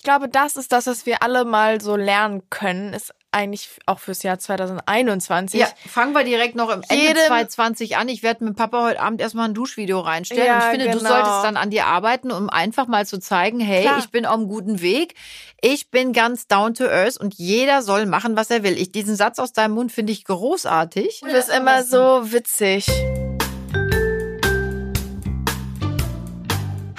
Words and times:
ich 0.00 0.04
glaube, 0.04 0.30
das 0.30 0.56
ist 0.56 0.72
das, 0.72 0.86
was 0.86 1.04
wir 1.04 1.22
alle 1.22 1.44
mal 1.44 1.82
so 1.82 1.94
lernen 1.94 2.40
können, 2.48 2.94
ist 2.94 3.12
eigentlich 3.32 3.68
auch 3.84 3.98
fürs 3.98 4.22
Jahr 4.22 4.38
2021. 4.38 5.60
Ja, 5.60 5.68
fangen 5.90 6.14
wir 6.14 6.24
direkt 6.24 6.56
noch 6.56 6.70
im 6.70 6.80
Ende 6.88 7.04
Jedem- 7.04 7.26
2020 7.26 7.98
an. 7.98 8.08
Ich 8.08 8.22
werde 8.22 8.44
mit 8.44 8.56
Papa 8.56 8.82
heute 8.82 8.98
Abend 8.98 9.20
erstmal 9.20 9.50
ein 9.50 9.52
Duschvideo 9.52 10.00
reinstellen. 10.00 10.46
Ja, 10.46 10.54
und 10.54 10.62
ich 10.62 10.70
finde, 10.70 10.86
du 10.86 11.04
genau. 11.04 11.10
solltest 11.10 11.44
dann 11.44 11.58
an 11.58 11.68
dir 11.68 11.84
arbeiten, 11.84 12.32
um 12.32 12.48
einfach 12.48 12.86
mal 12.86 13.04
zu 13.04 13.20
zeigen, 13.20 13.60
hey, 13.60 13.82
Klar. 13.82 13.98
ich 13.98 14.08
bin 14.08 14.24
auf 14.24 14.36
einem 14.38 14.48
guten 14.48 14.80
Weg. 14.80 15.16
Ich 15.60 15.90
bin 15.90 16.14
ganz 16.14 16.46
down 16.46 16.72
to 16.72 16.84
earth 16.84 17.18
und 17.18 17.34
jeder 17.34 17.82
soll 17.82 18.06
machen, 18.06 18.36
was 18.36 18.48
er 18.48 18.62
will. 18.62 18.78
Ich, 18.78 18.92
diesen 18.92 19.16
Satz 19.16 19.38
aus 19.38 19.52
deinem 19.52 19.74
Mund 19.74 19.92
finde 19.92 20.14
ich 20.14 20.24
großartig. 20.24 21.20
Du 21.20 21.30
bist 21.30 21.50
immer 21.50 21.82
so 21.82 22.32
witzig. 22.32 22.86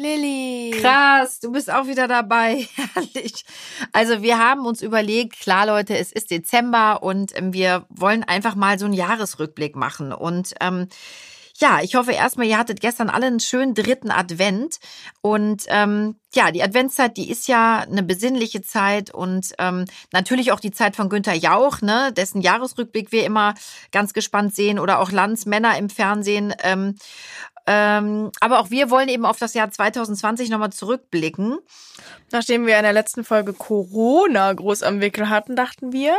Lilly. 0.00 0.70
Krass, 0.80 1.40
du 1.40 1.52
bist 1.52 1.70
auch 1.70 1.86
wieder 1.86 2.08
dabei. 2.08 2.66
Herrlich. 2.94 3.44
Also 3.92 4.22
wir 4.22 4.38
haben 4.38 4.64
uns 4.64 4.80
überlegt, 4.80 5.38
klar 5.38 5.66
Leute, 5.66 5.96
es 5.98 6.10
ist 6.10 6.30
Dezember 6.30 7.02
und 7.02 7.36
ähm, 7.36 7.52
wir 7.52 7.84
wollen 7.90 8.24
einfach 8.24 8.54
mal 8.54 8.78
so 8.78 8.86
einen 8.86 8.94
Jahresrückblick 8.94 9.76
machen. 9.76 10.12
Und 10.12 10.54
ähm, 10.60 10.88
ja, 11.60 11.80
ich 11.82 11.94
hoffe 11.94 12.12
erstmal, 12.12 12.46
ihr 12.46 12.56
hattet 12.56 12.80
gestern 12.80 13.10
alle 13.10 13.26
einen 13.26 13.40
schönen 13.40 13.74
dritten 13.74 14.10
Advent. 14.10 14.78
Und 15.20 15.64
ähm, 15.68 16.16
ja, 16.32 16.50
die 16.52 16.62
Adventszeit, 16.62 17.18
die 17.18 17.30
ist 17.30 17.48
ja 17.48 17.80
eine 17.80 18.02
besinnliche 18.02 18.62
Zeit 18.62 19.12
und 19.12 19.52
ähm, 19.58 19.84
natürlich 20.12 20.52
auch 20.52 20.60
die 20.60 20.70
Zeit 20.70 20.96
von 20.96 21.10
Günther 21.10 21.34
Jauch, 21.34 21.82
ne, 21.82 22.12
dessen 22.16 22.40
Jahresrückblick 22.40 23.12
wir 23.12 23.24
immer 23.26 23.54
ganz 23.92 24.14
gespannt 24.14 24.54
sehen 24.54 24.78
oder 24.78 25.00
auch 25.00 25.10
Landsmänner 25.10 25.76
im 25.76 25.90
Fernsehen. 25.90 26.54
Ähm, 26.62 26.94
ähm, 27.66 28.30
aber 28.40 28.60
auch 28.60 28.70
wir 28.70 28.90
wollen 28.90 29.08
eben 29.08 29.24
auf 29.24 29.38
das 29.38 29.54
Jahr 29.54 29.70
2020 29.70 30.50
nochmal 30.50 30.72
zurückblicken. 30.72 31.58
Nachdem 32.32 32.66
wir 32.66 32.76
in 32.76 32.82
der 32.82 32.92
letzten 32.92 33.24
Folge 33.24 33.52
Corona 33.52 34.52
groß 34.52 34.82
am 34.82 35.00
Wickel 35.00 35.28
hatten, 35.28 35.56
dachten 35.56 35.92
wir, 35.92 36.16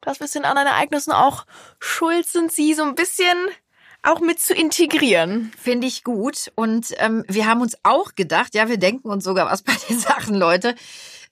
dass 0.00 0.20
wir 0.20 0.26
es 0.26 0.34
in 0.34 0.44
anderen 0.44 0.68
Ereignissen 0.68 1.12
auch 1.12 1.46
schuld 1.78 2.26
sind, 2.26 2.52
sie 2.52 2.74
so 2.74 2.82
ein 2.82 2.94
bisschen 2.94 3.36
auch 4.02 4.20
mit 4.20 4.38
zu 4.38 4.54
integrieren. 4.54 5.50
Finde 5.58 5.86
ich 5.86 6.04
gut. 6.04 6.52
Und 6.54 6.94
ähm, 6.98 7.24
wir 7.26 7.46
haben 7.46 7.62
uns 7.62 7.76
auch 7.82 8.14
gedacht, 8.14 8.54
ja, 8.54 8.68
wir 8.68 8.76
denken 8.76 9.08
uns 9.08 9.24
sogar 9.24 9.50
was 9.50 9.62
bei 9.62 9.72
den 9.88 9.98
Sachen, 9.98 10.34
Leute. 10.34 10.74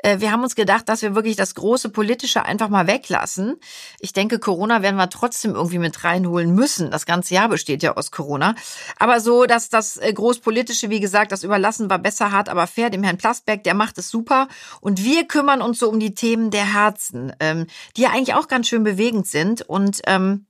Äh, 0.03 0.21
wir 0.21 0.33
haben 0.33 0.43
uns 0.43 0.55
gedacht, 0.55 0.89
dass 0.89 1.03
wir 1.03 1.15
wirklich 1.15 1.37
das 1.37 1.55
große 1.55 1.89
Politische 1.89 2.45
einfach 2.45 2.69
mal 2.69 2.87
weglassen. 2.87 3.57
Ich 4.01 4.13
denke, 4.13 4.39
Corona 4.39 4.83
werden 4.83 4.97
wir 4.97 5.09
trotzdem 5.09 5.55
irgendwie 5.55 5.79
mit 5.79 6.05
reinholen 6.05 6.55
müssen. 6.55 6.91
Das 6.91 7.07
ganze 7.07 7.35
Jahr 7.35 7.49
besteht 7.49 7.83
ja 7.83 7.97
aus 7.97 8.11
Corona. 8.11 8.55
Aber 8.99 9.21
so, 9.21 9.47
dass 9.47 9.69
das 9.69 9.97
äh, 9.97 10.13
Großpolitische, 10.13 10.91
wie 10.91 11.01
gesagt, 11.01 11.33
das 11.33 11.45
überlassen 11.45 11.89
war 11.89 11.99
besser 11.99 12.33
hart, 12.33 12.49
aber 12.49 12.67
fair 12.67 12.91
dem 12.91 13.03
Herrn 13.03 13.19
Plasberg, 13.19 13.63
der 13.65 13.75
macht 13.75 13.99
es 13.99 14.11
super. 14.11 14.49
Und 14.81 15.03
wir 15.03 15.27
kümmern 15.27 15.63
uns 15.63 15.79
so 15.79 15.89
um 15.89 16.01
die 16.01 16.15
Themen 16.15 16.51
der 16.51 16.75
Herzen, 16.75 17.33
ähm, 17.41 17.67
die 17.97 18.03
ja 18.03 18.11
eigentlich 18.11 18.35
auch 18.35 18.49
ganz 18.49 18.69
schön 18.69 18.85
bewegend 18.85 19.27
sind. 19.27 19.63
Und 19.63 20.03
ähm, 20.07 20.47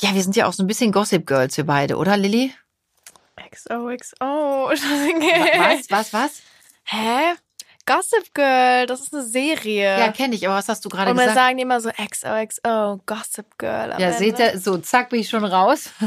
ja, 0.00 0.14
wir 0.14 0.22
sind 0.22 0.36
ja 0.36 0.46
auch 0.46 0.52
so 0.52 0.62
ein 0.62 0.66
bisschen 0.66 0.92
Gossip 0.92 1.26
Girls, 1.26 1.56
wir 1.56 1.64
beide, 1.64 1.96
oder 1.96 2.16
Lilly? 2.16 2.52
XOXO. 3.50 4.16
Was, 4.70 5.90
was, 5.90 6.12
was? 6.12 6.42
Hä? 6.84 7.34
Gossip 7.86 8.34
Girl, 8.34 8.86
das 8.86 9.00
ist 9.00 9.14
eine 9.14 9.22
Serie. 9.24 9.98
Ja, 9.98 10.10
kenne 10.12 10.34
ich, 10.34 10.46
aber 10.46 10.56
was 10.56 10.68
hast 10.68 10.84
du 10.84 10.88
gerade 10.88 11.10
Und 11.12 11.16
wir 11.16 11.24
gesagt? 11.26 11.38
sagen 11.38 11.56
die 11.56 11.62
immer 11.62 11.80
so 11.80 11.90
XOXO, 11.90 13.00
Gossip 13.06 13.46
Girl. 13.58 13.90
ja, 13.90 14.08
Ende. 14.08 14.18
seht 14.18 14.38
ihr, 14.40 14.58
so, 14.58 14.76
zack, 14.78 15.10
bin 15.10 15.20
ich 15.20 15.28
schon 15.28 15.44
raus. 15.44 15.90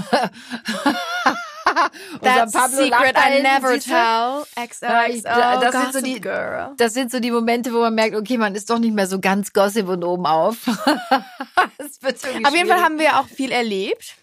That's 2.22 2.52
Pablo 2.52 2.78
secret 2.78 3.16
I 3.16 3.42
never 3.42 3.80
tell. 3.80 4.44
Ich- 4.58 4.70
XOXO, 4.72 5.62
das 5.62 5.62
sind 5.62 5.72
Gossip 5.72 5.94
so 5.94 6.02
die- 6.02 6.20
Girl. 6.22 6.74
Das 6.78 6.94
sind 6.94 7.12
so 7.12 7.20
die 7.20 7.32
Momente, 7.32 7.72
wo 7.74 7.80
man 7.80 7.96
merkt, 7.96 8.16
okay, 8.16 8.38
man 8.38 8.56
ist 8.56 8.70
doch 8.70 8.80
nicht 8.80 8.94
mehr 8.94 9.08
so 9.08 9.20
ganz 9.20 9.54
Gossip 9.54 9.88
und 9.88 10.04
oben 10.04 10.26
auf. 10.26 10.58
Auf 10.68 12.56
jeden 12.56 12.68
Fall 12.70 12.82
haben 12.82 12.98
wir 13.00 13.20
auch 13.20 13.28
viel 13.28 13.52
erlebt. 13.52 14.16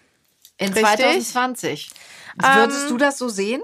In 0.57 0.67
richtig. 0.73 0.83
2020. 0.83 1.89
Ähm, 2.43 2.55
Würdest 2.59 2.89
du 2.89 2.97
das 2.97 3.17
so 3.17 3.29
sehen? 3.29 3.61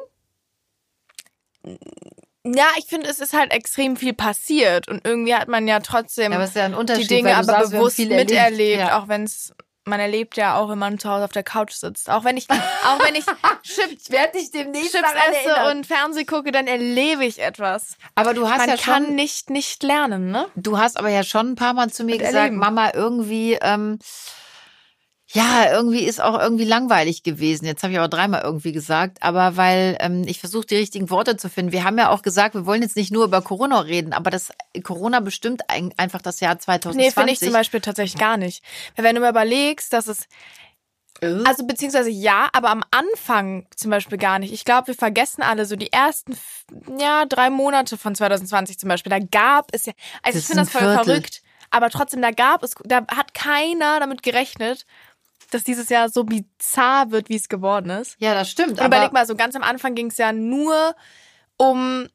Ja, 2.46 2.68
ich 2.78 2.86
finde, 2.86 3.08
es 3.10 3.20
ist 3.20 3.34
halt 3.34 3.54
extrem 3.54 3.96
viel 3.96 4.14
passiert 4.14 4.88
und 4.90 5.06
irgendwie 5.08 5.34
hat 5.36 5.48
man 5.48 5.68
ja 5.68 5.80
trotzdem 5.80 6.34
Ja, 6.34 6.44
ja 6.44 6.70
die 6.70 7.08
Dinge 7.08 7.36
aber 7.36 7.44
sagst, 7.46 7.72
bewusst 7.72 8.00
miterlebt, 8.00 8.80
Ja. 8.82 9.00
auch 9.00 9.08
wenn 9.08 9.24
es 9.24 9.54
man 9.86 10.00
erlebt 10.00 10.38
ja 10.38 10.56
auch, 10.56 10.70
wenn 10.70 10.78
man 10.80 10.98
zu 10.98 11.10
Hause 11.10 11.26
auf 11.26 11.34
der 11.34 11.44
Couch 11.44 11.74
sitzt. 11.74 12.10
Auch 12.10 12.24
wenn 12.24 12.38
ich, 12.38 12.50
auch 12.50 13.00
wenn 13.06 13.16
ich 13.16 13.26
Chips, 13.64 14.04
Ich 14.06 14.10
werde 14.12 14.38
dich 14.38 14.50
demnächst 14.50 14.94
Chips 14.94 15.10
esse 15.30 15.72
und 15.72 15.86
Fernseh 15.86 16.24
gucke, 16.24 16.54
dann 16.54 16.68
erlebe 16.68 17.26
ich 17.26 17.40
etwas. 17.42 17.98
Aber 18.16 18.34
du 18.34 18.50
hast 18.50 18.60
Man 18.60 18.70
ja 18.70 18.78
kann 18.78 19.06
schon, 19.08 19.16
nicht 19.16 19.50
nicht 19.50 19.84
lernen, 19.84 20.32
ne? 20.32 20.48
du 20.56 20.78
hast 20.78 20.98
aber 20.98 21.10
ja 21.10 21.24
schon 21.24 21.52
ein 21.52 21.56
paar 21.56 21.74
Mal 21.74 21.90
zu 21.90 22.06
mir 22.06 22.14
Und 22.14 22.20
gesagt, 22.20 22.36
erleben. 22.36 22.58
Mama, 22.58 22.92
irgendwie, 22.94 23.58
ähm, 23.62 24.00
ja, 25.34 25.72
irgendwie 25.72 26.04
ist 26.04 26.22
auch 26.22 26.40
irgendwie 26.40 26.64
langweilig 26.64 27.24
gewesen. 27.24 27.66
Jetzt 27.66 27.82
habe 27.82 27.92
ich 27.94 27.98
aber 28.00 28.08
dreimal 28.08 28.42
irgendwie 28.44 28.72
gesagt, 28.72 29.18
aber 29.22 29.58
weil 29.58 29.98
ähm, 30.00 30.24
ich 30.28 30.40
versuche 30.40 30.68
die 30.68 30.76
richtigen 30.76 31.10
Worte 31.10 31.38
zu 31.38 31.50
finden. 31.50 31.72
Wir 31.72 31.84
haben 31.84 31.98
ja 31.98 32.10
auch 32.10 32.22
gesagt, 32.22 32.54
wir 32.54 32.68
wollen 32.68 32.84
jetzt 32.84 32.96
nicht 32.96 33.12
nur 33.12 33.26
über 33.26 33.42
Corona 33.42 33.80
reden, 33.80 34.14
aber 34.14 34.30
das 34.30 34.52
Corona 34.84 35.22
bestimmt 35.22 35.70
ein, 35.70 35.92
einfach 35.98 36.22
das 36.22 36.40
Jahr 36.40 36.60
2020. 36.60 36.98
Nee, 36.98 37.12
finde 37.12 37.34
ich 37.34 37.40
zum 37.40 37.52
Beispiel 37.54 37.82
tatsächlich 37.82 38.20
gar 38.20 38.38
nicht. 38.38 38.64
Weil 38.96 39.06
wenn 39.06 39.16
du 39.16 39.22
mal 39.22 39.32
überlegst, 39.32 39.92
dass 39.92 40.08
es 40.08 40.28
Äh? 41.22 41.44
Also 41.46 41.66
beziehungsweise 41.66 42.10
ja, 42.10 42.50
aber 42.54 42.70
am 42.70 42.84
Anfang 42.92 43.68
zum 43.76 43.90
Beispiel 43.92 44.18
gar 44.18 44.40
nicht. 44.40 44.54
Ich 44.54 44.66
glaube, 44.66 44.88
wir 44.88 44.96
vergessen 44.96 45.42
alle 45.42 45.66
so 45.66 45.76
die 45.76 45.92
ersten 45.92 46.38
ja 47.00 47.26
drei 47.26 47.50
Monate 47.50 47.98
von 47.98 48.14
2020 48.16 48.78
zum 48.78 48.90
Beispiel. 48.90 49.10
Da 49.10 49.20
gab 49.20 49.68
es 49.72 49.86
ja, 49.86 49.94
also 50.22 50.38
Das 50.38 50.42
ich 50.42 50.46
finde 50.48 50.64
das 50.64 50.72
voll 50.72 50.82
Viertel. 50.82 51.04
verrückt. 51.06 51.42
Aber 51.72 51.90
trotzdem, 51.90 52.22
da 52.22 52.30
gab 52.30 52.62
es, 52.62 52.76
da 52.84 52.98
hat 53.08 53.34
keiner 53.34 54.00
damit 54.00 54.22
gerechnet, 54.22 54.86
dass 55.54 55.64
dieses 55.64 55.90
Jahr 55.90 56.10
so 56.10 56.24
bizarr 56.24 57.12
wird, 57.12 57.30
wie 57.30 57.36
es 57.36 57.50
geworden 57.50 57.90
ist. 57.90 58.16
ja, 58.20 58.34
das 58.34 58.50
stimmt. 58.50 58.72
Und 58.72 58.80
aber 58.80 58.88
überleg 58.98 59.14
mal, 59.14 59.26
so 59.26 59.36
ganz 59.36 59.56
am 59.56 59.64
Anfang 59.64 59.96
ging 59.96 60.08
es 60.08 60.18
ja 60.18 60.32
nur 60.34 60.96
um, 61.58 62.08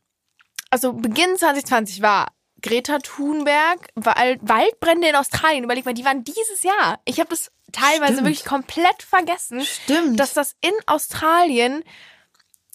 also 0.70 0.92
Beginn 0.92 1.36
2020 1.36 2.02
war 2.02 2.28
Greta 2.60 2.98
Thunberg, 2.98 3.88
Wald, 3.94 4.40
Waldbrände 4.42 5.08
in 5.08 5.14
Australien. 5.16 5.64
Überleg 5.64 5.84
mal, 5.84 5.94
die 5.94 6.04
waren 6.04 6.24
dieses 6.24 6.62
Jahr. 6.62 7.00
Ich 7.04 7.20
habe 7.20 7.30
das 7.30 7.52
teilweise 7.72 8.14
Stimmt. 8.14 8.26
wirklich 8.26 8.44
komplett 8.44 9.02
vergessen, 9.02 9.60
Stimmt. 9.64 10.18
dass 10.18 10.32
das 10.32 10.56
in 10.60 10.72
Australien 10.86 11.84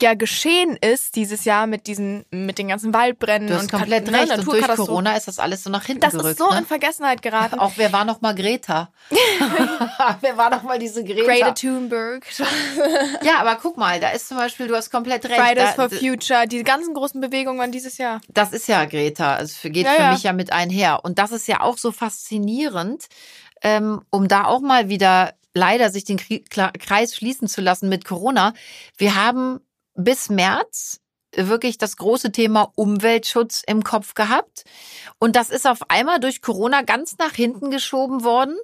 ja 0.02 0.16
geschehen 0.16 0.76
ist 0.76 1.16
dieses 1.16 1.46
Jahr 1.46 1.68
mit 1.68 1.88
diesen, 1.88 2.26
mit 2.32 2.58
den 2.58 2.68
ganzen 2.68 2.94
Waldbränden 2.94 3.48
du 3.50 3.56
hast 3.56 3.64
und 3.64 3.72
komplett 3.72 4.06
Kat- 4.06 4.12
ne, 4.14 4.20
recht. 4.22 4.38
Und 4.40 4.48
durch. 4.48 4.68
Corona 4.76 5.16
ist 5.16 5.28
das 5.28 5.40
alles 5.40 5.64
so 5.64 5.70
nach 5.70 5.86
hinten 5.86 6.02
Das 6.02 6.14
gerückt. 6.14 6.32
ist 6.32 6.38
so 6.40 6.50
ne? 6.50 6.60
in 6.60 6.66
Vergessenheit 6.66 7.22
geraten. 7.22 7.60
Auch 7.60 7.74
wer 7.78 7.94
war 7.94 8.04
noch 8.04 8.20
mal 8.22 8.34
Greta? 8.36 8.92
wer 10.22 10.38
war 10.38 10.50
noch 10.50 10.64
mal 10.64 10.80
diese 10.80 11.04
Greta? 11.04 11.24
Greta 11.24 11.52
Thunberg, 11.52 12.26
Ja, 13.24 13.40
aber 13.40 13.56
guck 13.62 13.78
mal, 13.78 14.00
da 14.00 14.10
ist 14.10 14.28
zum 14.28 14.38
Beispiel, 14.38 14.68
du 14.68 14.76
hast 14.76 14.90
komplett 14.90 15.26
recht. 15.26 15.40
Fridays 15.40 15.76
da, 15.76 15.88
for 15.88 15.90
Future, 15.90 16.48
die 16.48 16.64
ganzen 16.64 16.94
großen 16.94 17.22
Bewegungen 17.22 17.60
waren 17.60 17.72
dieses 17.72 17.98
Jahr. 17.98 18.20
Das 18.30 18.52
ist 18.52 18.68
ja 18.68 18.86
Greta, 18.86 19.40
es 19.40 19.62
geht 19.62 19.78
Ja, 19.86 19.92
für 19.94 20.02
ja. 20.02 20.12
mich 20.14 20.24
ja 20.24 20.34
mit 20.34 20.52
einher. 20.52 21.06
Und 21.06 21.20
das 21.20 21.32
ist 21.32 21.48
ja 21.48 21.62
auch 21.62 21.78
so 21.78 21.92
faszinierend, 21.92 23.06
ähm, 23.62 24.02
um 24.10 24.28
da 24.28 24.46
auch 24.46 24.62
mal 24.62 24.90
wieder 24.90 25.34
leider 25.54 25.92
sich 25.92 26.04
den 26.04 26.20
Kreis 26.20 27.16
schließen 27.16 27.48
zu 27.48 27.62
lassen 27.62 27.88
mit 27.88 28.06
Corona. 28.06 28.54
Wir 28.98 29.16
haben 29.16 29.60
bis 29.96 30.30
März 30.30 31.00
wirklich 31.36 31.78
das 31.78 31.98
große 31.98 32.32
Thema 32.32 32.72
Umweltschutz 32.76 33.64
im 33.66 33.84
Kopf 33.84 34.14
gehabt. 34.14 34.64
Und 35.20 35.36
das 35.36 35.50
ist 35.50 35.68
auf 35.68 35.90
einmal 35.90 36.20
durch 36.20 36.42
Corona 36.42 36.82
ganz 36.82 37.18
nach 37.18 37.34
hinten 37.34 37.72
geschoben 37.72 38.24
worden. 38.24 38.56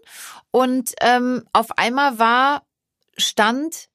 Und 0.52 0.94
ähm, 1.02 1.46
auf 1.54 1.78
einmal 1.78 2.20
war 2.20 2.64
Stand, 3.18 3.90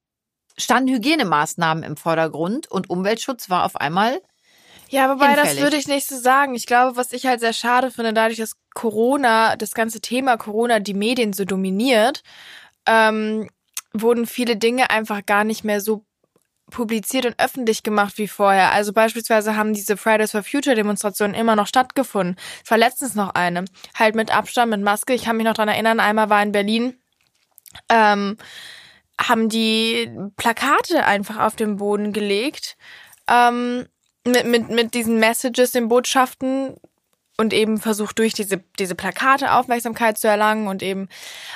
standen 0.56 0.92
Hygienemaßnahmen 0.92 1.84
im 1.84 1.96
Vordergrund 1.96 2.70
und 2.70 2.90
Umweltschutz 2.90 3.48
war 3.48 3.64
auf 3.64 3.76
einmal 3.76 4.20
Ja, 4.88 5.08
wobei 5.08 5.28
das 5.28 5.48
Hinfällig. 5.48 5.62
würde 5.62 5.76
ich 5.76 5.88
nicht 5.88 6.08
so 6.08 6.18
sagen. 6.18 6.54
Ich 6.54 6.66
glaube, 6.66 6.96
was 6.96 7.12
ich 7.12 7.26
halt 7.26 7.40
sehr 7.40 7.52
schade 7.52 7.90
finde, 7.90 8.12
dadurch, 8.12 8.38
dass 8.38 8.56
Corona, 8.74 9.56
das 9.56 9.72
ganze 9.72 10.00
Thema 10.00 10.36
Corona 10.36 10.80
die 10.80 10.94
Medien 10.94 11.32
so 11.32 11.44
dominiert, 11.44 12.22
ähm, 12.86 13.48
wurden 13.92 14.26
viele 14.26 14.56
Dinge 14.56 14.90
einfach 14.90 15.24
gar 15.24 15.44
nicht 15.44 15.64
mehr 15.64 15.80
so 15.80 16.04
publiziert 16.70 17.26
und 17.26 17.38
öffentlich 17.38 17.82
gemacht 17.82 18.18
wie 18.18 18.28
vorher. 18.28 18.72
Also 18.72 18.92
beispielsweise 18.92 19.56
haben 19.56 19.74
diese 19.74 19.96
Fridays 19.96 20.32
for 20.32 20.42
Future 20.42 20.74
Demonstrationen 20.74 21.34
immer 21.34 21.56
noch 21.56 21.66
stattgefunden. 21.66 22.36
Es 22.64 22.70
war 22.70 22.78
letztens 22.78 23.14
noch 23.14 23.34
eine. 23.34 23.64
Halt 23.94 24.14
mit 24.14 24.34
Abstand, 24.34 24.70
mit 24.70 24.80
Maske. 24.80 25.14
Ich 25.14 25.24
kann 25.24 25.36
mich 25.36 25.46
noch 25.46 25.54
dran 25.54 25.68
erinnern, 25.68 26.00
einmal 26.00 26.30
war 26.30 26.42
in 26.42 26.52
Berlin, 26.52 26.98
ähm, 27.88 28.36
haben 29.20 29.48
die 29.48 30.10
Plakate 30.36 31.04
einfach 31.04 31.38
auf 31.38 31.56
den 31.56 31.76
Boden 31.76 32.12
gelegt. 32.12 32.76
Ähm, 33.28 33.86
mit, 34.26 34.46
mit, 34.46 34.70
mit 34.70 34.94
diesen 34.94 35.18
Messages, 35.18 35.72
den 35.72 35.88
Botschaften 35.88 36.76
und 37.36 37.52
eben 37.52 37.78
versucht 37.78 38.18
durch 38.20 38.32
diese, 38.32 38.62
diese 38.78 38.94
Plakate 38.94 39.52
Aufmerksamkeit 39.52 40.18
zu 40.18 40.28
erlangen 40.28 40.68
und 40.68 40.82
eben 40.82 41.08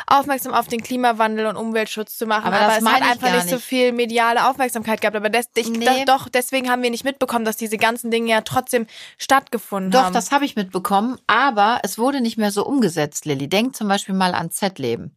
aufmerksam 0.07 0.53
auf 0.53 0.67
den 0.67 0.83
Klimawandel 0.83 1.47
und 1.47 1.57
Umweltschutz 1.57 2.19
zu 2.19 2.27
machen. 2.27 2.47
Aber, 2.47 2.57
Aber, 2.57 2.75
das 2.75 2.83
es 2.83 2.89
hat 2.89 3.03
einfach 3.03 3.33
nicht 3.33 3.49
so 3.49 3.59
viel 3.59 3.93
mediale 3.93 4.49
Aufmerksamkeit 4.49 5.01
gehabt. 5.01 5.17
Aber 5.17 5.31
das, 5.31 5.47
ich, 5.55 5.69
Nee. 5.69 5.85
das, 5.85 6.05
doch, 6.07 6.29
deswegen 6.29 6.69
haben 6.69 6.83
wir 6.83 6.91
nicht 6.91 7.05
mitbekommen, 7.05 7.45
dass 7.45 7.57
diese 7.57 7.77
ganzen 7.77 8.11
Dinge 8.11 8.31
ja 8.31 8.41
trotzdem 8.41 8.87
stattgefunden 9.19 9.93
Doch, 9.93 10.05
haben. 10.05 10.15
das 10.15 10.33
habe 10.33 10.45
ich 10.45 10.57
mitbekommen, 10.57 11.19
aber 11.29 11.81
es 11.85 11.97
wurde 11.99 12.21
nicht 12.21 12.39
mehr 12.39 12.51
so 12.51 12.67
umgesetzt, 12.67 13.25
Lilly. 13.25 13.49
Denk 13.49 13.77
zum 13.77 13.87
Beispiel 13.87 14.15
mal 14.15 14.35
an 14.35 14.51
Z-Leben. 14.51 15.15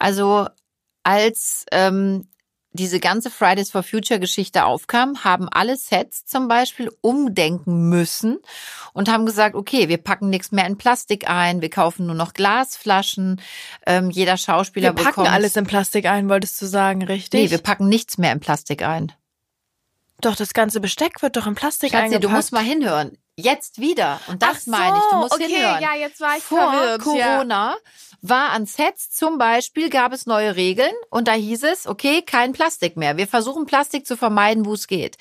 Also 0.00 0.48
als 1.04 1.64
ähm, 1.70 2.28
diese 2.72 3.00
ganze 3.00 3.30
Fridays 3.30 3.70
for 3.70 3.82
Future 3.82 4.18
Geschichte 4.18 4.64
aufkam, 4.64 5.24
haben 5.24 5.48
alle 5.50 5.76
Sets 5.76 6.24
zum 6.24 6.48
Beispiel 6.48 6.90
umdenken 7.00 7.88
müssen 7.88 8.38
und 8.92 9.10
haben 9.10 9.26
gesagt, 9.26 9.54
okay, 9.54 9.88
wir 9.88 9.98
packen 9.98 10.30
nichts 10.30 10.52
mehr 10.52 10.66
in 10.66 10.78
Plastik 10.78 11.28
ein, 11.28 11.60
wir 11.60 11.70
kaufen 11.70 12.06
nur 12.06 12.14
noch 12.14 12.32
Glasflaschen, 12.32 13.40
ähm, 13.86 14.10
jeder 14.10 14.36
Schauspieler 14.36 14.90
wir 14.90 14.94
packen 14.94 15.22
bekommt... 15.22 15.30
alles 15.30 15.56
in 15.56 15.66
Plastik 15.66 16.06
ein, 16.06 16.28
wolltest 16.28 16.60
du 16.62 16.66
sagen, 16.66 17.02
richtig? 17.02 17.40
Nee, 17.40 17.50
wir 17.50 17.58
packen 17.58 17.88
nichts 17.88 18.18
mehr 18.18 18.32
in 18.32 18.40
Plastik 18.40 18.82
ein. 18.82 19.12
doch, 20.20 20.36
das 20.36 20.54
ganze 20.54 20.80
Besteck 20.80 21.22
wird 21.22 21.36
doch 21.36 21.46
in 21.46 21.54
Plastik 21.54 21.90
Schatzi, 21.90 22.04
eingepackt. 22.04 22.24
du 22.24 22.28
musst 22.30 22.52
mal 22.52 22.64
hinhören. 22.64 23.18
Jetzt 23.36 23.80
wieder. 23.80 24.20
Und 24.28 24.42
das 24.42 24.64
so, 24.64 24.70
meine 24.70 24.96
ich. 24.96 25.02
Du 25.10 25.16
musst 25.16 25.34
okay, 25.34 25.46
hinhören. 25.46 25.82
ja, 25.82 25.94
jetzt 25.94 26.20
war 26.20 26.36
ich 26.36 26.42
Vor 26.42 26.58
verwirrt, 26.58 27.06
ja. 27.16 27.36
Corona 27.36 27.76
war 28.22 28.50
an 28.50 28.66
Sets 28.66 29.10
zum 29.10 29.36
Beispiel, 29.36 29.90
gab 29.90 30.12
es 30.12 30.26
neue 30.26 30.54
Regeln 30.54 30.92
und 31.10 31.26
da 31.26 31.32
hieß 31.32 31.64
es, 31.64 31.88
okay, 31.88 32.22
kein 32.22 32.52
Plastik 32.52 32.96
mehr. 32.96 33.16
Wir 33.16 33.26
versuchen 33.26 33.66
Plastik 33.66 34.06
zu 34.06 34.16
vermeiden, 34.16 34.64
wo 34.64 34.74
es 34.74 34.86
geht. 34.86 35.16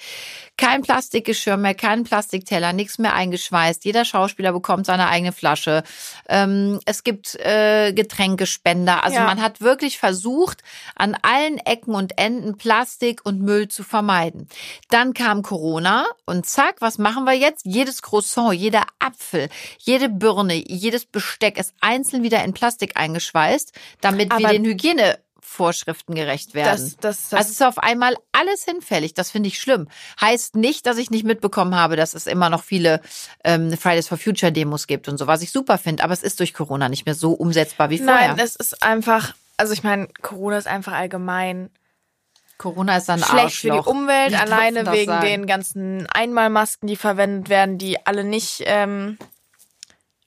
Kein 0.58 0.84
Plastikgeschirr 0.84 1.58
mehr, 1.58 1.74
kein 1.74 2.04
Plastikteller, 2.04 2.72
nichts 2.72 3.00
mehr 3.00 3.16
eingeschweißt. 3.16 3.84
Jeder 3.84 4.06
Schauspieler 4.06 4.54
bekommt 4.54 4.86
seine 4.86 5.08
eigene 5.08 5.32
Flasche. 5.32 5.82
Ähm, 6.30 6.80
es 6.86 7.04
gibt 7.04 7.34
äh, 7.40 7.94
Getränkespender. 7.94 9.04
Also 9.04 9.16
Ja. 9.18 9.26
man 9.26 9.42
hat 9.42 9.62
wirklich 9.62 9.98
versucht, 9.98 10.62
an 10.96 11.18
allen 11.24 11.58
Ecken 11.58 11.96
und 11.96 12.18
Enden 12.20 12.58
Plastik 12.58 13.22
und 13.26 13.42
Müll 13.42 13.70
zu 13.70 13.84
vermeiden. 13.84 14.48
Dann 14.90 15.16
kam 15.16 15.42
Corona 15.42 16.06
und 16.26 16.46
zack, 16.46 16.76
was 16.80 17.00
machen 17.00 17.24
wir 17.24 17.34
jetzt? 17.34 17.66
Jedes 17.66 18.04
Croissant, 18.04 18.54
jeder 18.54 18.84
Apfel, 19.00 19.50
jede 19.80 20.10
Birne, 20.10 20.54
jedes 20.54 21.06
Besteck 21.08 21.58
ist 21.58 21.74
einzeln 21.82 22.22
wieder 22.22 22.44
in 22.44 22.54
Plastik 22.54 22.98
eingeschweißt, 22.98 23.74
damit 24.00 24.30
wir 24.30 24.46
Aber- 24.46 24.54
den 24.54 24.64
Hygienevorschriften 25.52 26.16
gerecht 26.16 26.54
werden. 26.54 26.72
Das, 26.72 26.98
das, 26.98 27.30
das, 27.30 27.34
Also 27.34 27.52
ist 27.52 27.64
auf 27.64 27.78
einmal 27.78 28.16
alles 28.32 28.64
hinfällig. 28.64 29.14
Das 29.14 29.32
finde 29.32 29.50
ich 29.50 29.60
schlimm. 29.60 29.88
Heißt 30.20 30.56
nicht, 30.56 30.86
dass 30.86 30.98
ich 30.98 31.12
nicht 31.12 31.26
mitbekommen 31.26 31.76
habe, 31.76 31.96
dass 31.96 32.14
es 32.14 32.28
immer 32.28 32.50
noch 32.50 32.64
viele 32.64 33.02
ähm, 33.44 33.76
Fridays 33.78 34.08
for 34.08 34.18
Future 34.18 34.52
Demos 34.52 34.88
gibt 34.88 35.08
und 35.08 35.18
so, 35.18 35.28
was 35.28 35.42
ich 35.42 35.52
super 35.52 35.78
finde. 35.78 36.04
Aber 36.04 36.14
es 36.14 36.24
ist 36.24 36.40
durch 36.40 36.54
Corona 36.54 36.90
nicht 36.90 37.06
mehr 37.06 37.16
so 37.16 37.34
umsetzbar 37.34 37.90
wie 37.90 38.00
vorher. 38.00 38.30
Nein, 38.30 38.40
es 38.40 38.56
ist 38.56 38.82
einfach, 38.84 39.34
also 39.58 39.74
ich 39.74 39.84
meine, 39.84 40.08
Corona 40.22 40.58
ist 40.58 40.68
einfach 40.68 40.94
allgemein 40.94 41.70
Corona 42.58 42.98
ist 42.98 43.10
ein 43.10 43.18
schlecht 43.24 43.56
für 43.56 43.68
die 43.68 43.72
Arschloch. 43.72 43.88
Umwelt, 43.88 44.34
man 44.34 44.42
alleine 44.42 44.92
wegen 44.92 45.12
sagen? 45.12 45.26
den 45.26 45.48
ganzen 45.48 46.08
Einmalmasken, 46.12 46.88
die 46.88 46.96
verwendet 46.96 47.50
werden, 47.50 47.80
die 47.80 48.06
alle 48.06 48.24
nicht 48.24 48.62
ähm, 48.66 49.18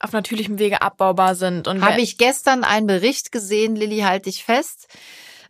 auf 0.00 0.12
natürlichem 0.12 0.58
Wege 0.58 0.82
abbaubar 0.82 1.34
sind. 1.34 1.68
Und 1.68 1.84
Habe 1.84 2.00
ich 2.00 2.18
gestern 2.18 2.64
einen 2.64 2.86
Bericht 2.86 3.32
gesehen, 3.32 3.76
Lilly, 3.76 4.00
halte 4.00 4.28
ich 4.28 4.44
fest. 4.44 4.88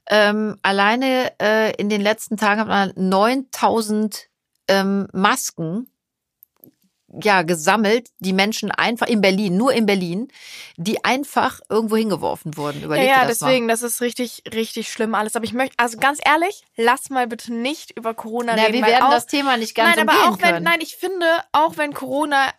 Ähm, 0.09 0.59
alleine 0.63 1.33
äh, 1.41 1.75
in 1.77 1.89
den 1.89 2.01
letzten 2.01 2.37
Tagen 2.37 2.61
hat 2.61 2.69
man 2.69 2.93
9000 2.95 4.29
ähm, 4.69 5.09
Masken 5.13 5.89
ja 7.23 7.43
gesammelt, 7.43 8.09
die 8.19 8.33
Menschen 8.33 8.71
einfach 8.71 9.07
in 9.07 9.21
Berlin, 9.21 9.57
nur 9.57 9.73
in 9.73 9.87
Berlin, 9.87 10.29
die 10.77 11.05
einfach 11.05 11.61
irgendwo 11.69 11.97
hingeworfen 11.97 12.57
wurden. 12.57 12.81
ja, 12.81 12.87
Überleg 12.87 13.09
ja, 13.09 13.21
dir 13.23 13.29
das 13.29 13.39
deswegen, 13.39 13.69
das 13.69 13.83
ist 13.83 14.01
richtig, 14.01 14.43
richtig 14.53 14.91
schlimm 14.91 15.15
alles. 15.15 15.37
Aber 15.37 15.45
ich 15.45 15.53
möchte, 15.53 15.75
also 15.79 15.99
ganz 15.99 16.19
ehrlich, 16.25 16.65
lass 16.77 17.11
mal 17.11 17.27
bitte 17.27 17.53
nicht 17.53 17.97
über 17.97 18.15
Corona 18.15 18.55
mal. 18.55 18.57
Na, 18.57 18.67
reden. 18.67 18.79
wir 18.79 18.87
werden 18.87 19.05
auch, 19.05 19.11
das 19.11 19.27
Thema 19.27 19.57
nicht 19.57 19.75
ganz 19.75 19.97
nein, 19.97 20.09
aber 20.09 20.29
auch 20.29 20.41
wenn, 20.41 20.55
können. 20.55 20.65
nein, 20.65 20.81
ich 20.81 20.97
finde, 20.97 21.27
auch 21.53 21.77
wenn 21.77 21.95
Corona 21.95 22.51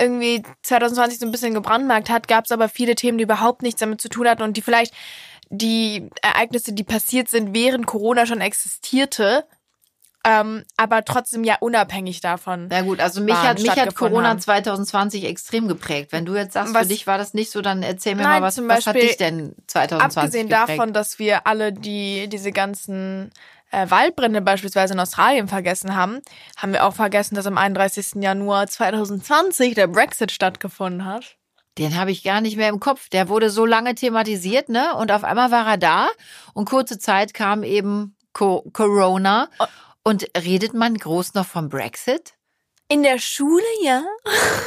irgendwie 0.00 0.42
2020 0.62 1.18
so 1.18 1.26
ein 1.26 1.32
bisschen 1.32 1.54
gebrandmarkt 1.54 2.10
hat, 2.10 2.28
gab 2.28 2.44
es 2.44 2.52
aber 2.52 2.68
viele 2.68 2.94
Themen, 2.94 3.18
die 3.18 3.24
überhaupt 3.24 3.62
nichts 3.62 3.80
damit 3.80 4.00
zu 4.00 4.08
tun 4.08 4.28
hatten 4.28 4.42
und 4.42 4.56
die 4.56 4.62
vielleicht 4.62 4.92
die 5.48 6.10
Ereignisse, 6.22 6.72
die 6.72 6.84
passiert 6.84 7.28
sind, 7.28 7.54
während 7.54 7.86
Corona 7.86 8.26
schon 8.26 8.40
existierte, 8.40 9.46
ähm, 10.24 10.64
aber 10.76 11.04
trotzdem 11.04 11.44
ja 11.44 11.56
unabhängig 11.60 12.20
davon. 12.20 12.66
Na 12.68 12.82
gut, 12.82 12.98
also 12.98 13.20
mich 13.20 13.32
hat, 13.36 13.60
mich 13.60 13.70
hat 13.70 13.94
Corona 13.94 14.30
haben. 14.30 14.40
2020 14.40 15.24
extrem 15.24 15.68
geprägt. 15.68 16.10
Wenn 16.10 16.26
du 16.26 16.34
jetzt 16.34 16.54
sagst, 16.54 16.74
Was- 16.74 16.82
für 16.82 16.88
dich 16.88 17.06
war 17.06 17.16
das 17.16 17.32
nicht 17.32 17.52
so, 17.52 17.62
dann 17.62 17.84
erzähl 17.84 18.16
mir 18.16 18.22
Nein, 18.24 18.40
mal, 18.40 18.46
was, 18.48 18.56
zum 18.56 18.66
was 18.68 18.86
hat 18.86 18.94
Beispiel 18.94 19.08
dich 19.08 19.16
denn 19.18 19.54
2020 19.68 20.16
Abgesehen 20.18 20.48
geprägt? 20.48 20.68
davon, 20.80 20.92
dass 20.92 21.20
wir 21.20 21.46
alle 21.46 21.72
die 21.72 22.28
diese 22.28 22.50
ganzen 22.50 23.30
äh, 23.70 23.90
Waldbrände 23.90 24.40
beispielsweise 24.40 24.94
in 24.94 25.00
Australien 25.00 25.48
vergessen 25.48 25.96
haben, 25.96 26.20
haben 26.56 26.72
wir 26.72 26.84
auch 26.86 26.94
vergessen, 26.94 27.34
dass 27.34 27.46
am 27.46 27.58
31. 27.58 28.22
Januar 28.22 28.66
2020 28.66 29.74
der 29.74 29.86
Brexit 29.86 30.32
stattgefunden 30.32 31.04
hat. 31.04 31.36
Den 31.78 31.96
habe 31.98 32.10
ich 32.10 32.22
gar 32.22 32.40
nicht 32.40 32.56
mehr 32.56 32.70
im 32.70 32.80
Kopf. 32.80 33.08
Der 33.10 33.28
wurde 33.28 33.50
so 33.50 33.66
lange 33.66 33.94
thematisiert, 33.94 34.68
ne? 34.68 34.94
Und 34.94 35.12
auf 35.12 35.24
einmal 35.24 35.50
war 35.50 35.66
er 35.66 35.76
da 35.76 36.08
und 36.54 36.68
kurze 36.68 36.98
Zeit 36.98 37.34
kam 37.34 37.62
eben 37.62 38.16
Co 38.32 38.62
Corona. 38.72 39.48
Oh. 39.58 39.66
Und 40.04 40.26
redet 40.36 40.72
man 40.72 40.94
groß 40.96 41.34
noch 41.34 41.46
vom 41.46 41.68
Brexit? 41.68 42.34
In 42.88 43.02
der 43.02 43.18
Schule, 43.18 43.64
ja. 43.82 44.04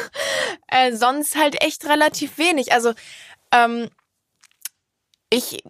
äh, 0.68 0.94
sonst 0.94 1.38
halt 1.38 1.64
echt 1.64 1.86
relativ 1.86 2.38
wenig. 2.38 2.74
Also, 2.74 2.94
ähm, 3.52 3.90
ich, 5.30 5.64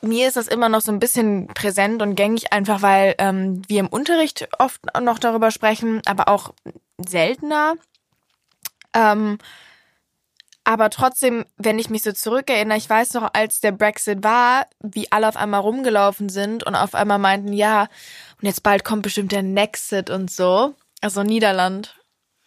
mir 0.00 0.26
ist 0.26 0.36
das 0.36 0.48
immer 0.48 0.68
noch 0.68 0.80
so 0.80 0.90
ein 0.90 0.98
bisschen 0.98 1.46
präsent 1.48 2.02
und 2.02 2.16
gängig, 2.16 2.52
einfach 2.52 2.82
weil 2.82 3.14
ähm, 3.18 3.62
wir 3.68 3.80
im 3.80 3.88
Unterricht 3.88 4.48
oft 4.58 4.80
noch 5.00 5.18
darüber 5.18 5.50
sprechen, 5.50 6.02
aber 6.06 6.28
auch 6.28 6.52
seltener. 6.98 7.74
Ähm, 8.92 9.38
aber 10.64 10.88
trotzdem, 10.88 11.44
wenn 11.58 11.78
ich 11.78 11.90
mich 11.90 12.02
so 12.02 12.12
zurückerinnere, 12.12 12.78
ich 12.78 12.88
weiß 12.88 13.12
noch, 13.14 13.30
als 13.34 13.60
der 13.60 13.72
Brexit 13.72 14.24
war, 14.24 14.66
wie 14.80 15.12
alle 15.12 15.28
auf 15.28 15.36
einmal 15.36 15.60
rumgelaufen 15.60 16.30
sind 16.30 16.64
und 16.64 16.74
auf 16.74 16.94
einmal 16.94 17.18
meinten, 17.18 17.52
ja, 17.52 17.82
und 18.40 18.46
jetzt 18.46 18.62
bald 18.62 18.82
kommt 18.82 19.02
bestimmt 19.02 19.30
der 19.32 19.42
Nexit 19.42 20.08
und 20.08 20.30
so. 20.30 20.74
Also 21.02 21.22
Niederland. 21.22 21.94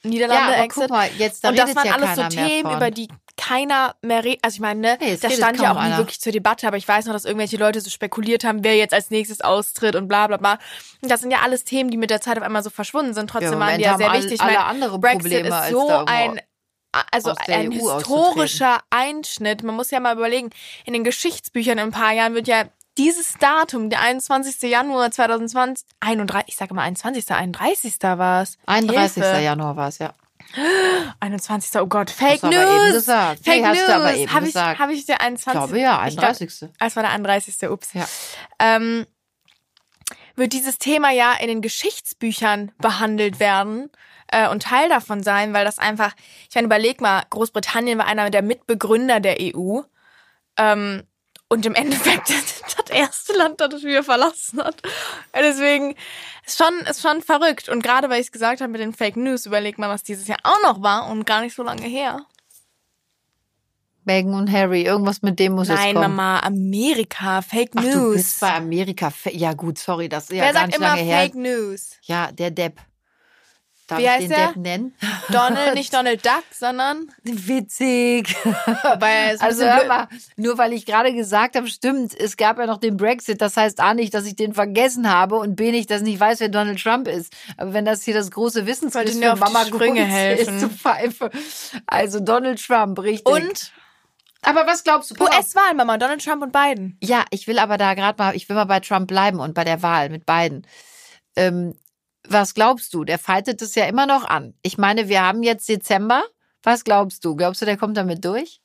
Niederlande 0.04 0.54
aber 0.56 0.64
Exit. 0.64 0.84
guck 0.84 0.90
mal, 0.90 1.10
jetzt 1.18 1.44
da 1.44 1.50
und 1.50 1.60
das 1.60 1.76
waren 1.76 1.86
ja 1.86 1.94
alles 1.94 2.16
so 2.16 2.24
Themen, 2.28 2.64
von. 2.64 2.76
über 2.76 2.92
die 2.92 3.08
keiner 3.38 3.96
mehr 4.02 4.24
redet. 4.24 4.44
Also 4.44 4.56
ich 4.56 4.60
meine, 4.62 4.80
ne, 4.82 4.98
es 5.00 5.22
das 5.22 5.36
stand 5.36 5.60
ja 5.62 5.74
auch 5.74 5.82
nie 5.82 5.98
wirklich 5.98 6.20
zur 6.20 6.32
Debatte, 6.32 6.68
aber 6.68 6.78
ich 6.78 6.88
weiß 6.88 7.06
noch, 7.06 7.14
dass 7.14 7.26
irgendwelche 7.26 7.58
Leute 7.58 7.80
so 7.80 7.90
spekuliert 7.90 8.44
haben, 8.44 8.64
wer 8.64 8.76
jetzt 8.76 8.94
als 8.94 9.10
nächstes 9.12 9.42
austritt 9.42 9.96
und 9.96 10.08
bla 10.08 10.28
bla 10.28 10.38
bla. 10.38 10.60
Und 11.02 11.10
das 11.12 11.22
sind 11.22 11.32
ja 11.32 11.40
alles 11.44 11.64
Themen, 11.64 11.90
die 11.90 11.98
mit 11.98 12.10
der 12.10 12.20
Zeit 12.20 12.38
auf 12.38 12.44
einmal 12.44 12.64
so 12.64 12.70
verschwunden 12.70 13.14
sind. 13.14 13.30
Ja, 13.30 13.34
Trotzdem 13.34 13.54
im 13.54 13.60
waren 13.60 13.78
die 13.78 13.84
ja 13.84 13.98
sehr 13.98 14.12
all- 14.12 14.18
wichtig. 14.18 14.34
Ich 14.34 14.42
alle 14.42 14.54
meine, 14.54 14.66
andere 14.66 15.00
Brexit 15.00 15.22
Probleme, 15.22 15.48
ist 15.48 15.72
so 15.72 15.90
ein 16.06 16.42
also 17.12 17.34
ein 17.48 17.70
EU 17.72 17.74
historischer 17.96 18.80
Einschnitt. 18.90 19.62
Man 19.62 19.76
muss 19.76 19.92
ja 19.92 20.00
mal 20.00 20.16
überlegen, 20.16 20.50
in 20.86 20.94
den 20.94 21.04
Geschichtsbüchern 21.04 21.78
in 21.78 21.86
ein 21.86 21.92
paar 21.92 22.14
Jahren 22.14 22.34
wird 22.34 22.48
ja 22.48 22.64
dieses 22.98 23.34
Datum, 23.40 23.90
der 23.92 24.02
21. 24.02 24.62
Januar 24.64 25.12
2020, 25.12 25.86
31, 26.00 26.50
ich 26.50 26.56
sage 26.56 26.74
mal 26.74 26.82
21. 26.84 27.30
31. 27.30 27.94
war 28.02 28.42
es. 28.42 28.58
31. 28.66 29.24
Hilfe. 29.24 29.42
Januar 29.42 29.76
war 29.76 29.90
es, 29.90 30.00
ja. 30.00 30.14
21. 31.20 31.82
Oh 31.82 31.88
Gott, 31.88 32.10
Fake 32.10 32.42
Hast 32.42 32.44
du 32.44 32.48
aber 32.48 32.56
eben 32.56 32.94
News. 32.94 33.06
Fake 33.06 33.66
hast 33.66 33.78
News. 33.78 33.88
du 33.88 33.96
aber 33.96 34.16
eben 34.16 34.34
Hab 34.34 34.42
ich, 34.42 34.48
gesagt. 34.48 34.80
Habe 34.80 34.94
ich 34.94 35.06
der 35.06 35.16
Ich 35.18 35.22
21. 35.22 35.52
glaube 35.52 35.80
ja, 35.80 36.08
Ich 36.08 36.16
glaub, 36.16 36.30
31. 36.30 36.70
Es 36.80 36.96
war 36.96 37.04
der 37.04 37.12
31. 37.12 37.70
Ups. 37.70 37.94
Ja. 37.94 38.08
Ähm, 38.60 39.06
wird 40.36 40.54
dieses 40.54 40.78
Thema 40.78 41.12
ja 41.12 41.34
in 41.34 41.48
den 41.48 41.62
Geschichtsbüchern 41.62 42.72
behandelt 42.78 43.40
werden 43.40 43.90
äh, 44.32 44.48
und 44.48 44.64
Teil 44.64 44.88
davon 44.90 45.24
sein, 45.24 45.54
weil 45.54 45.66
das 45.66 45.80
einfach, 45.80 46.14
ich 46.48 46.56
meine, 46.56 46.66
überleg 46.66 47.02
mal, 47.02 47.24
Großbritannien 47.30 47.98
war 47.98 48.06
einer 48.06 48.30
der 48.30 48.44
Mitbegründer 48.44 49.20
der 49.20 49.38
EU 49.42 49.82
ähm, 50.58 51.04
und 51.50 51.66
im 51.66 51.76
Endeffekt 51.76 52.30
das 52.78 52.90
erste 52.90 53.34
Land, 53.34 53.62
das 53.62 53.84
wir 53.84 54.04
verlassen 54.04 54.62
hat. 54.64 54.82
Deswegen 55.36 55.96
ist 56.46 56.58
schon, 56.58 56.74
ist 56.90 57.02
schon 57.02 57.22
verrückt. 57.22 57.70
Und 57.70 57.84
gerade 57.84 58.10
weil 58.10 58.20
ich 58.20 58.28
es 58.28 58.32
gesagt 58.32 58.62
habe 58.62 58.72
mit 58.72 58.82
den 58.82 58.94
Fake 58.94 59.18
News, 59.18 59.46
überleg 59.46 59.78
mal, 59.78 59.90
was 59.90 60.04
dieses 60.04 60.28
Jahr 60.28 60.40
auch 60.44 60.62
noch 60.64 60.82
war 60.82 61.10
und 61.10 61.26
gar 61.26 61.42
nicht 61.42 61.56
so 61.56 61.64
lange 61.64 61.86
her. 61.86 62.26
Meghan 64.08 64.34
und 64.34 64.52
Harry. 64.52 64.84
Irgendwas 64.84 65.22
mit 65.22 65.38
dem 65.38 65.54
muss 65.54 65.68
Nein, 65.68 65.78
es 65.78 65.94
kommen. 65.94 66.16
Mama, 66.16 66.40
Amerika, 66.40 67.42
Fake 67.42 67.72
Ach, 67.76 67.84
News. 67.84 67.94
du 67.94 68.14
bist 68.14 68.40
bei 68.40 68.54
Amerika. 68.54 69.12
Ja 69.32 69.54
gut, 69.54 69.78
sorry, 69.78 70.10
das 70.10 70.26
ist 70.26 70.32
ja 70.32 70.44
Wer 70.44 70.54
gar 70.54 70.62
sagt 70.62 70.68
nicht 70.68 70.78
immer 70.78 70.88
lange 70.88 71.02
her. 71.02 71.22
Fake 71.24 71.36
News? 71.36 71.92
Ja, 72.04 72.32
der 72.32 72.52
Depp. 72.52 72.80
Darf 73.88 74.00
Wie 74.00 74.04
ich 74.04 74.10
heißt 74.10 74.22
den 74.24 74.30
der? 74.30 74.48
Depp 74.48 74.56
nennen? 74.58 74.96
Donald, 75.32 75.74
nicht 75.74 75.94
Donald 75.94 76.26
Duck, 76.26 76.44
sondern 76.52 77.08
Witzig. 77.24 78.36
weil 79.00 79.38
Also 79.40 79.64
hör 79.64 79.86
mal, 79.86 80.08
nur 80.36 80.58
weil 80.58 80.74
ich 80.74 80.86
gerade 80.86 81.14
gesagt 81.14 81.56
habe, 81.56 81.68
stimmt, 81.68 82.14
es 82.20 82.36
gab 82.36 82.60
ja 82.60 82.66
noch 82.66 82.80
den 82.80 82.98
Brexit, 82.98 83.42
das 83.42 83.56
heißt 83.56 83.80
A 83.80 83.94
nicht, 83.94 84.14
dass 84.14 84.26
ich 84.26 84.36
den 84.36 84.54
vergessen 84.54 85.10
habe 85.10 85.36
und 85.38 85.56
B 85.56 85.72
nicht, 85.72 85.90
dass 85.90 86.02
ich 86.02 86.08
nicht 86.08 86.20
weiß, 86.20 86.42
wer 86.42 86.50
Donald 86.50 86.82
Trump 86.82 87.08
ist. 87.08 87.34
Aber 87.56 87.74
wenn 87.74 87.86
das 87.86 88.04
hier 88.04 88.14
das 88.14 88.30
große 88.30 88.66
dir 88.66 89.32
für 89.32 89.36
Mama 89.36 89.66
Sprünge 89.66 90.04
helfen. 90.04 90.56
ist, 90.56 90.62
zu 90.62 90.70
pfeife. 90.70 91.32
Also 91.86 92.20
Donald 92.20 92.62
Trump, 92.62 93.00
richtig. 93.00 93.26
und 93.26 93.72
aber 94.42 94.68
was 94.68 94.84
glaubst 94.84 95.12
du? 95.12 95.24
US-Wahlen, 95.24 95.78
Mama, 95.78 95.98
Donald 95.98 96.24
Trump 96.24 96.44
und 96.44 96.52
Biden. 96.52 96.98
Ja, 97.02 97.26
ich 97.32 97.48
will 97.48 97.60
aber 97.60 97.78
da 97.78 97.96
gerade 97.96 98.22
mal, 98.22 98.36
ich 98.36 98.48
will 98.48 98.56
mal 98.56 98.66
bei 98.66 98.80
Trump 98.80 99.08
bleiben 99.08 99.40
und 99.40 99.54
bei 99.54 99.64
der 99.64 99.82
Wahl 99.82 100.10
mit 100.10 100.26
beiden. 100.26 100.66
Ähm, 101.36 101.74
was 102.30 102.54
glaubst 102.54 102.94
du? 102.94 103.04
Der 103.04 103.20
fightet 103.20 103.62
es 103.62 103.76
ja 103.76 103.86
immer 103.86 104.06
noch 104.06 104.26
an. 104.26 104.54
Ich 104.62 104.78
meine, 104.78 105.08
wir 105.10 105.22
haben 105.22 105.44
jetzt 105.44 105.68
Dezember. 105.70 106.24
Was 106.64 106.84
glaubst 106.84 107.24
du? 107.24 107.36
Glaubst 107.36 107.62
du, 107.62 107.66
der 107.66 107.78
kommt 107.78 107.98
damit 107.98 108.26
durch? 108.26 108.60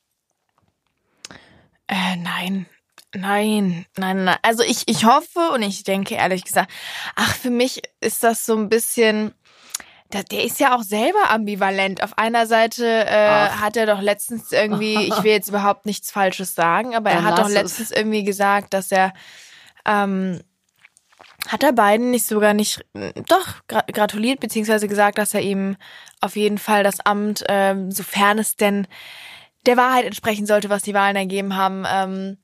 Äh, 1.87 2.15
nein. 2.17 2.65
Nein, 3.15 3.85
nein, 3.95 4.23
nein. 4.23 4.37
Also 4.41 4.63
ich, 4.63 4.87
ich 4.87 5.05
hoffe 5.05 5.51
und 5.53 5.61
ich 5.61 5.83
denke 5.83 6.15
ehrlich 6.15 6.43
gesagt, 6.43 6.71
ach, 7.15 7.35
für 7.35 7.51
mich 7.51 7.81
ist 8.01 8.23
das 8.23 8.45
so 8.45 8.55
ein 8.55 8.69
bisschen. 8.69 9.33
Der, 10.11 10.43
ist 10.43 10.59
ja 10.59 10.75
auch 10.75 10.83
selber 10.83 11.31
ambivalent. 11.31 12.03
Auf 12.03 12.19
einer 12.19 12.45
Seite 12.45 12.85
äh, 12.85 13.49
hat 13.49 13.77
er 13.77 13.87
doch 13.87 13.99
letztens 13.99 14.51
irgendwie, 14.51 15.07
ich 15.07 15.23
will 15.23 15.31
jetzt 15.31 15.49
überhaupt 15.49 15.87
nichts 15.87 16.11
Falsches 16.11 16.53
sagen, 16.53 16.95
aber 16.95 17.09
er 17.09 17.15
Dann 17.17 17.25
hat 17.25 17.39
doch 17.39 17.43
lass 17.43 17.49
es. 17.49 17.55
letztens 17.55 17.91
irgendwie 17.91 18.23
gesagt, 18.23 18.75
dass 18.75 18.91
er 18.91 19.13
ähm, 19.85 20.39
hat 21.47 21.63
er 21.63 21.73
beiden 21.73 22.11
nicht 22.11 22.25
sogar 22.25 22.53
nicht 22.53 22.85
doch 23.27 23.47
gra 23.67 23.83
gratuliert 23.91 24.39
beziehungsweise 24.39 24.87
gesagt, 24.87 25.17
dass 25.17 25.33
er 25.33 25.41
ihm 25.41 25.75
auf 26.21 26.35
jeden 26.35 26.57
Fall 26.57 26.83
das 26.83 26.99
Amt, 27.05 27.43
ähm, 27.49 27.91
sofern 27.91 28.39
es 28.39 28.55
denn 28.55 28.87
der 29.65 29.77
Wahrheit 29.77 30.05
entsprechen 30.05 30.45
sollte, 30.45 30.69
was 30.69 30.83
die 30.83 30.93
Wahlen 30.93 31.15
ergeben 31.15 31.55
haben, 31.55 31.85
ähm, 31.87 32.37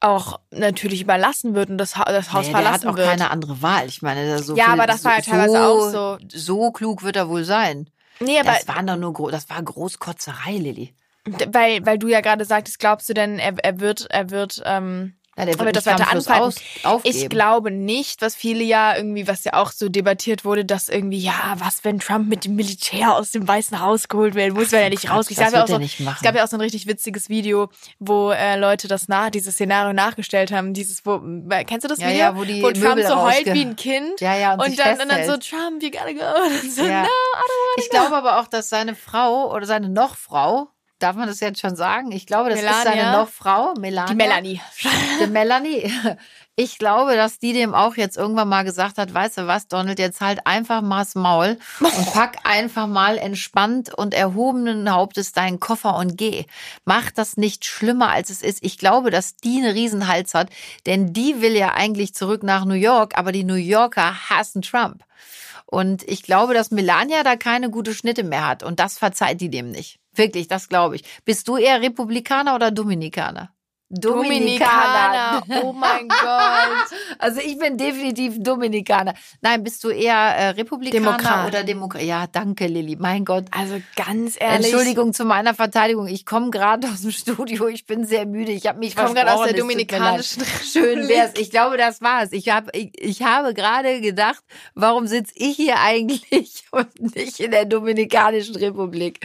auch 0.00 0.38
natürlich 0.50 1.02
überlassen 1.02 1.54
wird 1.54 1.70
und 1.70 1.78
das, 1.78 1.96
ha 1.96 2.04
das 2.04 2.32
Haus 2.32 2.46
Nee, 2.46 2.52
der 2.52 2.58
hat 2.58 2.64
verlassen 2.64 2.88
auch 2.88 2.96
wird. 2.96 3.08
keine 3.08 3.30
andere 3.30 3.62
Wahl. 3.62 3.86
Ich 3.88 4.02
meine, 4.02 4.28
da 4.28 4.38
so 4.38 4.54
Ja, 4.56 4.64
viel, 4.66 4.74
aber 4.74 4.86
das 4.86 5.04
war 5.04 5.16
ja 5.16 5.22
so, 5.22 5.30
teilweise 5.30 5.66
auch 5.66 5.90
so. 5.90 6.18
So 6.32 6.70
klug 6.70 7.02
wird 7.02 7.16
er 7.16 7.28
wohl 7.28 7.42
sein. 7.44 7.90
nee, 8.20 8.38
aber 8.38 8.52
Das 8.52 8.68
waren 8.68 8.86
doch 8.86 8.96
nur, 8.96 9.30
das 9.32 9.50
war 9.50 9.60
Großkotzerei, 9.62 10.52
Lilly. 10.52 10.94
weil, 11.48 11.84
weil 11.84 11.98
du 11.98 12.06
ja 12.08 12.20
gerade 12.20 12.44
sagtest, 12.44 12.78
glaubst 12.78 13.08
du 13.08 13.14
denn, 13.14 13.38
er, 13.40 13.54
er 13.62 13.80
wird, 13.80 14.06
er 14.10 14.30
wird, 14.30 14.62
ähm, 14.64 15.14
Ja, 15.38 15.44
der 15.44 15.54
Aber 15.54 15.66
wird 15.66 15.76
das 15.76 15.86
weiter 15.86 16.08
aufgeben. 16.82 17.16
Ich 17.16 17.28
glaube 17.28 17.70
nicht, 17.70 18.22
was 18.22 18.34
viele 18.34 18.64
ja 18.64 18.96
irgendwie, 18.96 19.28
was 19.28 19.44
ja 19.44 19.54
auch 19.54 19.70
so 19.70 19.88
debattiert 19.88 20.44
wurde, 20.44 20.64
dass 20.64 20.88
irgendwie, 20.88 21.18
ja, 21.18 21.54
was, 21.58 21.84
wenn 21.84 22.00
Trump 22.00 22.28
mit 22.28 22.44
dem 22.44 22.56
Militär 22.56 23.14
aus 23.14 23.30
dem 23.30 23.46
Weißen 23.46 23.80
Haus 23.80 24.08
geholt 24.08 24.34
werden 24.34 24.54
muss, 24.54 24.72
wenn 24.72 24.82
er 24.82 24.90
nicht 24.90 25.08
raus. 25.10 25.28
das 25.28 25.36
gab 25.38 25.52
ja 25.52 25.62
auch 25.62 25.68
so. 25.68 25.78
Es 25.78 26.22
gab 26.22 26.34
ja 26.34 26.42
auch 26.44 26.48
so 26.48 26.56
ein 26.56 26.60
richtig 26.60 26.88
witziges 26.88 27.28
Video, 27.28 27.68
wo 28.00 28.32
äh, 28.32 28.58
Leute 28.58 28.88
das 28.88 29.06
nach, 29.06 29.30
dieses 29.30 29.54
Szenario 29.54 29.92
nachgestellt 29.92 30.50
haben. 30.50 30.74
Dieses, 30.74 31.06
wo, 31.06 31.22
äh, 31.50 31.64
kennst 31.64 31.84
du 31.84 31.88
das 31.88 32.00
Video? 32.00 32.10
ja, 32.18 32.36
wo 32.36 32.42
die 32.42 32.60
Trump 32.60 32.76
Möbel 32.78 33.06
so 33.06 33.22
heult 33.22 33.46
wie 33.46 33.60
ein 33.64 33.76
Kind. 33.76 34.20
Ja, 34.20 34.36
ja, 34.36 34.54
und 34.54 34.60
Und, 34.60 34.66
sich 34.70 34.76
dann, 34.78 35.00
und 35.00 35.08
dann 35.08 35.24
so. 35.24 35.36
Trump, 35.36 35.82
you 35.82 35.90
gotta 35.90 36.12
go. 36.12 36.18
Und 36.48 36.72
so, 36.72 36.82
Ja. 36.82 37.02
no, 37.02 37.06
I 37.06 37.40
don't 37.40 37.82
Ich 37.82 37.90
glaube 37.90 38.16
aber 38.16 38.40
auch, 38.40 38.48
dass 38.48 38.68
seine 38.68 38.96
Frau 38.96 39.54
oder 39.54 39.66
seine 39.66 39.88
Nochfrau, 39.88 40.68
darf 40.98 41.16
man 41.16 41.28
das 41.28 41.40
jetzt 41.40 41.60
schon 41.60 41.76
sagen? 41.76 42.12
Ich 42.12 42.26
glaube, 42.26 42.50
das 42.50 42.60
ist 42.60 42.66
seine 42.66 42.96
Melania? 42.96 43.18
Nochfrau, 43.18 43.74
Melania. 43.78 44.06
Die 44.06 44.14
Melanie. 44.14 44.60
Die 45.20 45.26
Melanie. 45.26 45.92
Ich 46.60 46.78
glaube, 46.78 47.14
dass 47.14 47.38
die 47.38 47.52
dem 47.52 47.72
auch 47.72 47.96
jetzt 47.96 48.16
irgendwann 48.16 48.48
mal 48.48 48.64
gesagt 48.64 48.98
hat, 48.98 49.14
weißt 49.14 49.38
du 49.38 49.46
was, 49.46 49.68
Donald, 49.68 50.00
jetzt 50.00 50.20
halt 50.20 50.44
einfach 50.44 50.82
mal 50.82 51.02
das 51.02 51.14
Maul 51.14 51.56
und 51.78 52.06
pack 52.12 52.38
einfach 52.42 52.88
mal 52.88 53.16
entspannt 53.16 53.94
und 53.94 54.12
erhobenen 54.12 54.90
Hauptes 54.90 55.30
deinen 55.30 55.60
Koffer 55.60 55.94
und 55.94 56.18
geh. 56.18 56.46
Mach 56.84 57.12
das 57.12 57.36
nicht 57.36 57.64
schlimmer, 57.64 58.08
als 58.10 58.30
es 58.30 58.42
ist. 58.42 58.58
Ich 58.62 58.76
glaube, 58.76 59.12
dass 59.12 59.36
die 59.36 59.58
einen 59.58 59.70
Riesenhals 59.70 60.34
hat, 60.34 60.50
denn 60.86 61.12
die 61.12 61.40
will 61.40 61.54
ja 61.54 61.74
eigentlich 61.74 62.12
zurück 62.12 62.42
nach 62.42 62.64
New 62.64 62.74
York, 62.74 63.16
aber 63.16 63.30
die 63.30 63.44
New 63.44 63.54
Yorker 63.54 64.28
hassen 64.28 64.62
Trump. 64.62 65.04
Und 65.70 66.02
ich 66.08 66.22
glaube, 66.22 66.54
dass 66.54 66.70
Melania 66.70 67.22
da 67.22 67.36
keine 67.36 67.70
gute 67.70 67.94
Schnitte 67.94 68.24
mehr 68.24 68.48
hat. 68.48 68.62
Und 68.62 68.80
das 68.80 68.98
verzeiht 68.98 69.40
die 69.40 69.50
dem 69.50 69.70
nicht. 69.70 70.00
Wirklich, 70.18 70.48
das 70.48 70.68
glaube 70.68 70.96
ich. 70.96 71.04
Bist 71.24 71.48
du 71.48 71.56
eher 71.56 71.80
Republikaner 71.80 72.54
oder 72.54 72.70
Dominikaner? 72.70 73.50
Dominikaner. 73.90 75.42
Oh 75.62 75.72
mein 75.72 76.08
Gott. 76.08 76.98
Also 77.18 77.40
ich 77.40 77.58
bin 77.58 77.78
definitiv 77.78 78.34
Dominikaner. 78.38 79.14
Nein, 79.40 79.64
bist 79.64 79.82
du 79.82 79.88
eher 79.88 80.14
äh, 80.14 80.48
Republikaner 80.50 81.12
Demokrat. 81.12 81.48
oder 81.48 81.64
Demokrat? 81.64 82.02
Ja, 82.02 82.26
danke, 82.26 82.66
Lilly. 82.66 82.96
Mein 82.96 83.24
Gott. 83.24 83.46
Also 83.50 83.80
ganz 83.96 84.36
ehrlich. 84.38 84.66
Entschuldigung 84.66 85.14
zu 85.14 85.24
meiner 85.24 85.54
Verteidigung. 85.54 86.06
Ich 86.06 86.26
komme 86.26 86.50
gerade 86.50 86.86
aus 86.86 87.00
dem 87.00 87.12
Studio. 87.12 87.66
Ich 87.68 87.86
bin 87.86 88.04
sehr 88.04 88.26
müde. 88.26 88.52
Ich 88.52 88.66
habe 88.66 88.78
mich 88.78 88.94
komm 88.94 89.14
gerade 89.14 89.32
aus 89.32 89.46
der. 89.46 89.54
Dominikanischen 89.54 90.44
Schön 90.70 91.08
wär's. 91.08 91.32
Ich 91.38 91.50
glaube, 91.50 91.78
das 91.78 92.02
war's. 92.02 92.32
Ich 92.32 92.50
habe 92.50 92.70
ich, 92.74 92.92
ich 93.00 93.22
habe 93.22 93.54
gerade 93.54 94.02
gedacht, 94.02 94.44
warum 94.74 95.06
sitze 95.06 95.32
ich 95.34 95.56
hier 95.56 95.78
eigentlich 95.80 96.64
und 96.72 97.16
nicht 97.16 97.40
in 97.40 97.52
der 97.52 97.64
Dominikanischen 97.64 98.56
Republik? 98.56 99.20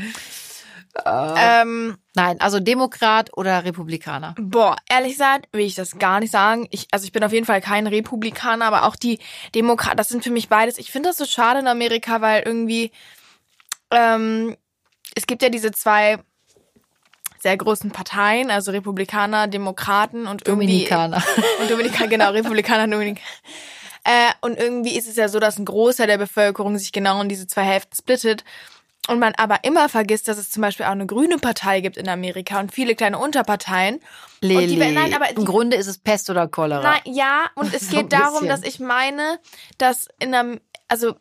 Ähm, 1.06 1.98
Nein, 2.16 2.40
also 2.40 2.60
Demokrat 2.60 3.36
oder 3.36 3.64
Republikaner. 3.66 4.36
Boah, 4.40 4.76
ehrlich 4.88 5.14
gesagt 5.14 5.48
will 5.52 5.66
ich 5.66 5.74
das 5.74 5.98
gar 5.98 6.20
nicht 6.20 6.32
sagen. 6.32 6.68
Ich, 6.70 6.88
also 6.92 7.06
ich 7.06 7.12
bin 7.12 7.24
auf 7.24 7.34
jeden 7.34 7.46
Fall 7.46 7.62
kein 7.62 7.88
Republikaner, 7.88 8.66
aber 8.66 8.84
auch 8.84 8.96
die 8.96 9.20
Demokraten, 9.56 9.98
das 9.98 10.10
sind 10.10 10.24
für 10.24 10.30
mich 10.30 10.50
beides. 10.50 10.78
Ich 10.78 10.92
finde 10.92 11.10
das 11.10 11.18
so 11.18 11.26
schade 11.26 11.60
in 11.60 11.68
Amerika, 11.68 12.22
weil 12.22 12.44
irgendwie 12.44 12.92
ähm, 13.90 14.56
es 15.16 15.26
gibt 15.26 15.42
ja 15.42 15.50
diese 15.50 15.72
zwei 15.72 16.20
sehr 17.40 17.58
großen 17.58 17.92
Parteien, 17.92 18.52
also 18.52 18.72
Republikaner, 18.72 19.48
Demokraten 19.48 20.28
und 20.28 20.48
irgendwie 20.48 20.68
Dominikaner. 20.68 21.24
und 21.60 21.70
Dominikaner, 21.70 22.08
genau, 22.08 22.32
Republikaner, 22.32 22.88
Dominikaner. 22.88 23.28
Äh, 24.06 24.32
und 24.42 24.58
irgendwie 24.58 24.98
ist 24.98 25.08
es 25.08 25.16
ja 25.16 25.28
so, 25.28 25.40
dass 25.40 25.58
ein 25.58 25.66
Großteil 25.66 26.08
der 26.08 26.18
Bevölkerung 26.18 26.78
sich 26.78 26.92
genau 26.92 27.22
in 27.22 27.30
diese 27.30 27.48
zwei 27.48 27.64
Hälften 27.64 27.96
splittet. 27.96 28.44
Und 29.10 29.20
man 29.20 29.34
aber 29.36 29.64
immer 29.64 29.90
vergisst, 29.90 30.30
dass 30.30 30.38
es 30.38 30.50
zum 30.50 30.62
Beispiel 30.62 30.86
auch 30.86 30.92
eine 30.92 31.06
grüne 31.06 31.38
Partei 31.38 31.82
gibt 31.82 31.98
in 31.98 32.08
Amerika 32.08 32.60
und 32.62 32.72
viele 32.72 32.96
kleine 32.96 33.18
Unterparteien. 33.18 33.96
Und 34.42 34.50
die, 34.50 34.78
nein, 34.78 35.14
aber 35.14 35.30
im 35.30 35.36
die, 35.36 35.46
Grunde 35.46 35.76
ist 35.76 35.88
es 35.88 35.98
Pest 35.98 36.30
oder 36.30 36.48
Cholera. 36.48 36.82
nein, 36.84 37.02
ja, 37.06 37.46
und 37.56 37.74
es 37.74 37.90
So 37.90 37.98
geht 37.98 38.14
darum, 38.14 38.48
dass 38.48 38.64
ich 38.64 38.80
meine, 38.80 39.40
dass 39.78 40.08
in 40.20 40.34
einem, 40.34 40.62
also 40.88 41.16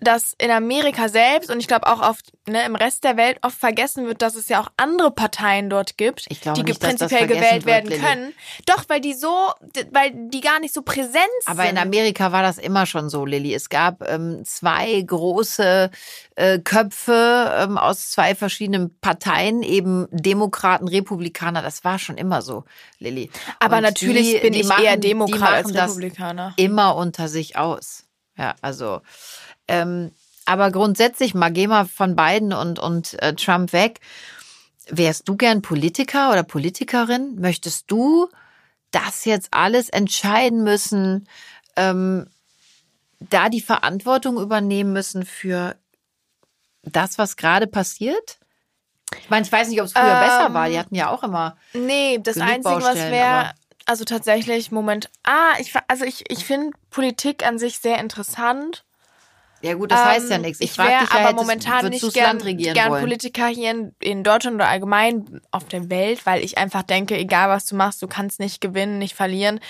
dass 0.00 0.34
in 0.38 0.50
Amerika 0.50 1.08
selbst 1.08 1.50
und 1.50 1.60
ich 1.60 1.68
glaube 1.68 1.86
auch 1.86 2.02
auf, 2.02 2.18
ne, 2.46 2.64
im 2.66 2.74
Rest 2.74 3.04
der 3.04 3.16
Welt 3.16 3.38
oft 3.42 3.56
vergessen 3.58 4.06
wird, 4.06 4.20
dass 4.22 4.34
es 4.34 4.48
ja 4.48 4.60
auch 4.60 4.68
andere 4.76 5.10
Parteien 5.10 5.70
dort 5.70 5.96
gibt, 5.96 6.26
die 6.30 6.62
nicht, 6.62 6.80
prinzipiell 6.80 7.26
gewählt 7.26 7.52
wird, 7.52 7.66
werden 7.66 7.90
Lilly. 7.90 8.02
können. 8.02 8.34
Doch, 8.66 8.84
weil 8.88 9.00
die 9.00 9.14
so, 9.14 9.50
weil 9.92 10.10
die 10.28 10.40
gar 10.40 10.60
nicht 10.60 10.74
so 10.74 10.82
präsent 10.82 11.24
Aber 11.46 11.62
sind. 11.62 11.72
in 11.72 11.78
Amerika 11.78 12.32
war 12.32 12.42
das 12.42 12.58
immer 12.58 12.84
schon 12.86 13.08
so, 13.08 13.24
Lilly. 13.24 13.54
Es 13.54 13.68
gab 13.70 14.06
ähm, 14.08 14.44
zwei 14.44 15.00
große 15.00 15.90
äh, 16.36 16.58
Köpfe 16.58 17.54
ähm, 17.58 17.78
aus 17.78 18.10
zwei 18.10 18.34
verschiedenen 18.34 18.98
Parteien, 19.00 19.62
eben 19.62 20.06
Demokraten, 20.10 20.86
Republikaner. 20.88 21.62
Das 21.62 21.84
war 21.84 21.98
schon 21.98 22.18
immer 22.18 22.42
so, 22.42 22.64
Lilly. 22.98 23.30
Aber 23.58 23.76
Und 23.78 23.82
natürlich 23.84 24.32
die- 24.34 24.38
bin 24.40 24.52
die 24.52 24.60
ich 24.60 24.66
machen- 24.68 24.84
eher 24.84 24.96
Demokrat 24.96 25.52
als 25.64 25.72
das 25.72 25.90
Republikaner. 25.92 26.52
Immer 26.56 26.96
unter 26.96 27.28
sich 27.28 27.56
aus. 27.56 28.04
Ja, 28.36 28.54
also. 28.60 29.00
Ähm, 29.68 30.12
aber 30.44 30.70
grundsätzlich 30.70 31.34
mal 31.34 31.50
geh 31.50 31.66
mal 31.66 31.86
von 31.86 32.16
Biden 32.16 32.52
und 32.52 32.78
und 32.78 33.20
äh, 33.22 33.34
Trump 33.34 33.72
weg. 33.72 34.00
Wärst 34.88 35.28
du 35.28 35.36
gern 35.36 35.62
Politiker 35.62 36.30
oder 36.30 36.42
Politikerin? 36.42 37.36
Möchtest 37.40 37.90
du 37.90 38.28
das 38.90 39.24
jetzt 39.24 39.48
alles 39.52 39.88
entscheiden 39.88 40.62
müssen, 40.62 41.26
ähm, 41.76 42.26
da 43.18 43.48
die 43.48 43.62
Verantwortung 43.62 44.38
übernehmen 44.38 44.92
müssen 44.92 45.24
für 45.24 45.76
das, 46.82 47.18
was 47.18 47.36
gerade 47.36 47.66
passiert? 47.66 48.38
Ich 49.20 49.30
meine, 49.30 49.46
ich 49.46 49.52
weiß 49.52 49.68
nicht, 49.68 49.80
ob 49.80 49.86
es 49.86 49.92
früher 49.92 50.02
Ähm, 50.02 50.20
besser 50.20 50.54
war. 50.54 50.68
Die 50.68 50.78
hatten 50.78 50.94
ja 50.94 51.10
auch 51.10 51.22
immer. 51.22 51.56
Nee, 51.72 52.18
das 52.22 52.38
Einzige, 52.38 52.82
was 52.82 52.96
wäre, 52.96 53.52
also 53.86 54.04
tatsächlich, 54.04 54.70
Moment, 54.70 55.10
ah, 55.22 55.52
ich, 55.58 55.72
also 55.88 56.04
ich, 56.04 56.30
ich 56.30 56.44
finde 56.44 56.76
Politik 56.90 57.46
an 57.46 57.58
sich 57.58 57.78
sehr 57.78 57.98
interessant. 57.98 58.84
Ja 59.64 59.72
gut, 59.74 59.90
das 59.90 60.04
heißt 60.04 60.28
ja 60.28 60.36
Ähm, 60.36 60.42
nichts. 60.42 60.60
Ich, 60.60 60.70
Ich 60.70 60.76
frage 60.76 60.90
wäre 60.90 61.00
dich 61.00 61.10
ja, 61.10 61.16
aber 61.16 61.28
hättest, 61.28 61.42
momentan 61.42 61.88
nicht 61.88 62.12
gern, 62.12 62.38
gern? 62.38 63.00
Politiker 63.00 63.46
hier 63.46 63.70
in, 63.70 63.94
in 63.98 64.22
Deutschland 64.22 64.56
oder 64.56 64.68
allgemein 64.68 65.40
auf 65.52 65.64
der 65.64 65.88
Welt, 65.88 66.26
weil 66.26 66.44
ich 66.44 66.58
einfach 66.58 66.82
denke, 66.82 67.16
egal 67.16 67.48
was 67.48 67.64
du 67.64 67.74
machst, 67.74 68.02
du 68.02 68.06
kannst 68.06 68.40
nicht 68.40 68.60
gewinnen, 68.60 68.98
nicht 68.98 69.14
verlieren. 69.14 69.60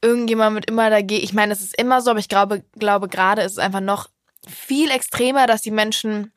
Irgendjemand 0.00 0.54
wird 0.54 0.70
immer 0.70 0.90
dagegen. 0.90 1.24
Ich 1.24 1.32
meine, 1.32 1.52
es 1.52 1.60
ist 1.60 1.76
immer 1.76 2.00
so, 2.02 2.10
aber 2.10 2.20
ich 2.20 2.28
glaube, 2.28 2.62
glaube 2.78 3.08
gerade 3.08 3.42
ist 3.42 3.52
es 3.52 3.58
einfach 3.58 3.80
noch 3.80 4.08
viel 4.46 4.92
extremer, 4.92 5.48
dass 5.48 5.60
die 5.60 5.72
Menschen 5.72 6.32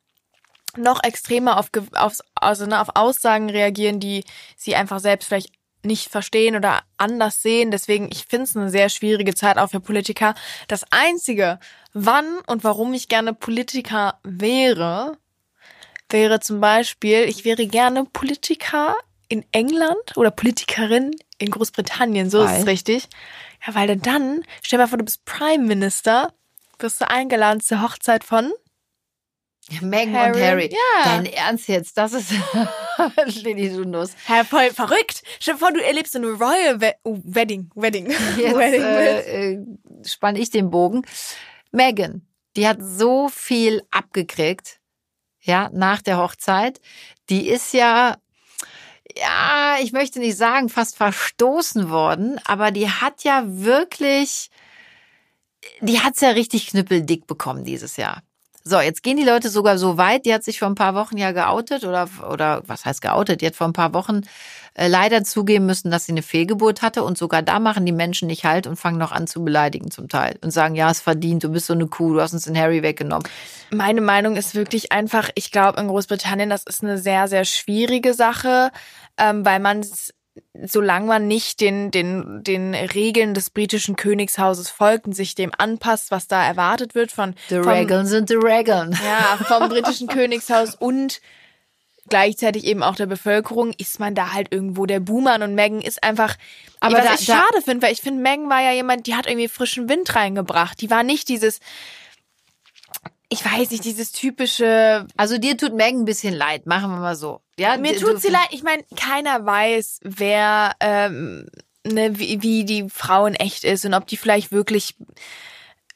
noch 0.76 1.04
extremer 1.04 1.60
auf, 1.60 1.70
auf, 1.94 2.18
also, 2.34 2.66
ne, 2.66 2.82
auf 2.82 2.90
Aussagen 2.96 3.52
reagieren, 3.52 4.00
die 4.00 4.24
sie 4.58 4.76
einfach 4.76 5.00
selbst 5.00 5.28
vielleicht 5.28 5.52
nicht 5.84 6.10
verstehen 6.10 6.56
oder 6.56 6.82
anders 6.98 7.42
sehen. 7.42 7.72
Deswegen, 7.72 8.10
ich 8.12 8.26
finde 8.26 8.46
es 8.46 8.56
eine 8.56 8.70
sehr 8.70 8.90
schwierige 8.90 9.36
Zeit 9.36 9.58
auch 9.58 9.70
für 9.70 9.80
Politiker. 9.80 10.36
Das 10.68 10.86
Einzige, 10.92 11.60
wann 11.94 12.40
und 12.48 12.64
warum 12.64 12.94
ich 12.94 13.08
gerne 13.08 13.34
Politiker 13.34 14.20
wäre, 14.24 15.18
wäre 16.10 16.40
zum 16.40 16.62
Beispiel, 16.62 17.24
ich 17.24 17.46
wäre 17.46 17.68
gerne 17.68 18.06
Politiker 18.06 18.96
in 19.28 19.46
England 19.52 20.16
oder 20.16 20.32
Politikerin 20.32 21.12
in 21.38 21.50
Großbritannien, 21.50 22.30
so 22.30 22.40
weil? 22.40 22.54
ist 22.54 22.60
es 22.62 22.68
richtig. 22.68 23.08
Ja, 23.66 23.76
weil 23.76 23.98
dann, 23.98 24.44
stell 24.62 24.78
dir 24.78 24.84
mal 24.84 24.88
vor, 24.88 24.98
du 24.98 25.06
bist 25.06 25.26
Prime 25.26 25.64
Minister, 25.64 26.34
wirst 26.80 27.02
du 27.02 27.10
eingeladen 27.10 27.62
zur 27.62 27.82
Hochzeit 27.82 28.24
von 28.24 28.52
Meghan 29.82 30.16
Harry. 30.16 30.36
und 30.36 30.42
Harry. 30.42 30.70
Ja. 30.72 31.04
Dein 31.06 31.26
Ernst 31.26 31.68
jetzt? 31.68 31.98
Das 31.98 32.14
ist 32.14 32.32
Lilly 33.26 33.86
Nuss. 33.86 34.12
Ja, 34.28 34.44
voll 34.44 34.72
verrückt. 34.72 35.24
Stell 35.40 35.56
dir 35.56 35.60
vor, 35.60 35.72
du 35.72 35.84
erlebst 35.84 36.16
eine 36.16 36.28
Royal 36.28 36.82
We 36.82 36.94
oh, 37.04 37.20
Wedding. 37.24 37.70
Wedding. 37.76 38.10
Jetzt 38.10 38.38
Wedding 38.58 38.82
äh, 38.82 39.54
äh, 39.54 39.66
spann 40.06 40.36
ich 40.36 40.50
den 40.50 40.70
Bogen. 40.70 41.04
Meghan, 41.72 42.26
die 42.56 42.68
hat 42.68 42.78
so 42.82 43.30
viel 43.30 43.84
abgekriegt, 43.92 44.80
ja, 45.42 45.70
nach 45.74 46.02
der 46.02 46.18
Hochzeit. 46.18 46.80
Die 47.30 47.48
ist 47.48 47.74
ja 47.74 48.18
ja, 49.16 49.78
ich 49.82 49.92
möchte 49.92 50.20
nicht 50.20 50.38
sagen, 50.38 50.70
fast 50.70 50.96
verstoßen 50.96 51.90
worden, 51.90 52.40
aber 52.46 52.72
die 52.72 52.90
hat 52.90 53.24
ja 53.24 53.44
wirklich, 53.46 54.50
die 55.82 56.00
hat's 56.00 56.22
ja 56.22 56.30
richtig 56.30 56.68
knüppeldick 56.68 57.28
bekommen 57.28 57.64
dieses 57.64 57.98
Jahr. 57.98 58.24
So, 58.66 58.80
jetzt 58.80 59.04
gehen 59.04 59.18
die 59.18 59.26
Leute 59.26 59.50
sogar 59.50 59.78
so 59.78 59.98
weit, 59.98 60.26
die 60.26 60.34
hat 60.34 60.44
sich 60.46 60.60
vor 60.60 60.70
ein 60.70 60.76
paar 60.76 60.96
Wochen 60.96 61.18
ja 61.18 61.34
geoutet 61.34 61.84
oder, 61.84 62.08
oder 62.32 62.64
was 62.66 62.86
heißt 62.86 63.02
geoutet? 63.02 63.42
Die 63.42 63.46
hat 63.46 63.56
vor 63.56 63.68
ein 63.68 63.74
paar 63.74 63.94
Wochen 63.94 64.22
äh, 64.76 64.88
leider 64.88 65.26
zugeben 65.26 65.66
müssen, 65.66 65.92
dass 65.92 66.06
sie 66.06 66.14
eine 66.14 66.22
Fehlgeburt 66.22 66.82
hatte 66.82 67.04
und 67.04 67.18
sogar 67.18 67.42
da 67.42 67.60
machen 67.60 67.86
die 67.86 67.92
Menschen 67.92 68.28
nicht 68.28 68.46
halt 68.46 68.66
und 68.66 68.78
fangen 68.78 68.98
noch 68.98 69.12
an 69.12 69.28
zu 69.28 69.44
beleidigen 69.44 69.92
zum 69.92 70.08
Teil 70.08 70.40
und 70.42 70.52
sagen, 70.52 70.76
ja, 70.76 70.90
es 70.90 71.02
verdient, 71.02 71.44
du 71.44 71.50
bist 71.50 71.68
so 71.68 71.74
eine 71.74 71.88
Kuh, 71.88 72.14
du 72.14 72.22
hast 72.22 72.32
uns 72.32 72.46
den 72.46 72.58
Harry 72.58 72.82
weggenommen. 72.84 73.28
Meine 73.70 74.02
Meinung 74.02 74.38
ist 74.38 74.56
wirklich 74.56 74.94
einfach, 74.94 75.30
ich 75.36 75.52
glaube 75.52 75.82
in 75.82 75.90
Großbritannien, 75.90 76.50
das 76.50 76.64
ist 76.64 76.84
eine 76.84 76.98
sehr, 76.98 77.28
sehr 77.28 77.44
schwierige 77.44 78.14
Sache, 78.14 78.72
ähm, 79.18 79.44
weil 79.44 79.60
man 79.60 79.84
solange 80.64 81.08
man 81.08 81.28
nicht 81.28 81.62
den, 81.62 81.92
den, 81.92 82.44
den 82.44 82.74
Regeln 82.74 83.34
des 83.34 83.50
britischen 83.50 83.96
Königshauses 83.96 84.70
folgt 84.70 85.06
und 85.06 85.14
sich 85.14 85.36
dem 85.36 85.52
anpasst, 85.58 86.12
was 86.12 86.28
da 86.28 86.44
erwartet 86.44 86.96
wird 86.96 87.12
von. 87.12 87.36
The 87.50 87.58
Regeln 87.58 88.06
sind 88.06 88.30
die 88.30 88.36
Regeln. 88.36 88.98
Ja, 89.06 89.38
vom 89.46 89.70
britischen 89.70 90.08
Königshaus 90.08 90.76
und 90.76 91.22
gleichzeitig 92.10 92.66
eben 92.66 92.84
auch 92.84 92.96
der 92.96 93.06
Bevölkerung, 93.06 93.74
ist 93.78 94.00
man 94.00 94.16
da 94.16 94.34
halt 94.34 94.52
irgendwo 94.52 94.86
der 94.86 95.00
Boomer 95.00 95.36
und 95.42 95.56
Megan 95.56 95.82
ist 95.82 96.04
einfach. 96.04 96.36
Aber 96.80 96.98
was 96.98 97.06
da, 97.06 97.14
ich 97.14 97.26
schade 97.26 97.62
finde, 97.64 97.86
weil 97.86 97.94
ich 97.94 98.02
finde, 98.02 98.22
Megan 98.22 98.50
war 98.50 98.62
ja 98.62 98.72
jemand, 98.72 99.08
die 99.08 99.16
hat 99.16 99.28
irgendwie 99.28 99.48
frischen 99.48 99.88
Wind 99.88 100.16
reingebracht. 100.16 100.82
Die 100.82 100.90
war 100.90 101.04
nicht 101.04 101.30
dieses, 101.30 101.60
ich 103.34 103.44
weiß 103.44 103.72
nicht, 103.72 103.84
dieses 103.84 104.12
typische. 104.12 105.08
Also 105.18 105.40
dir 105.40 105.58
tut 105.58 105.74
Megan 105.74 106.02
ein 106.02 106.06
bisschen 106.06 106.36
leid, 106.36 106.68
machen 106.68 106.92
wir 106.92 107.00
mal 107.00 107.16
so. 107.16 107.42
Ja, 107.58 107.78
mir 107.78 107.98
tut 107.98 108.22
sie 108.22 108.30
leid. 108.30 108.48
Ich 108.52 108.62
meine, 108.62 108.84
keiner 108.96 109.44
weiß, 109.44 110.00
wer, 110.04 110.74
ähm, 110.80 111.48
ne, 111.84 112.18
wie, 112.20 112.42
wie 112.44 112.64
die 112.64 112.90
Frau 112.90 113.26
in 113.26 113.34
echt 113.34 113.64
ist 113.64 113.86
und 113.86 113.96
ob 113.96 114.06
die 114.06 114.18
vielleicht 114.18 114.52
wirklich 114.52 114.96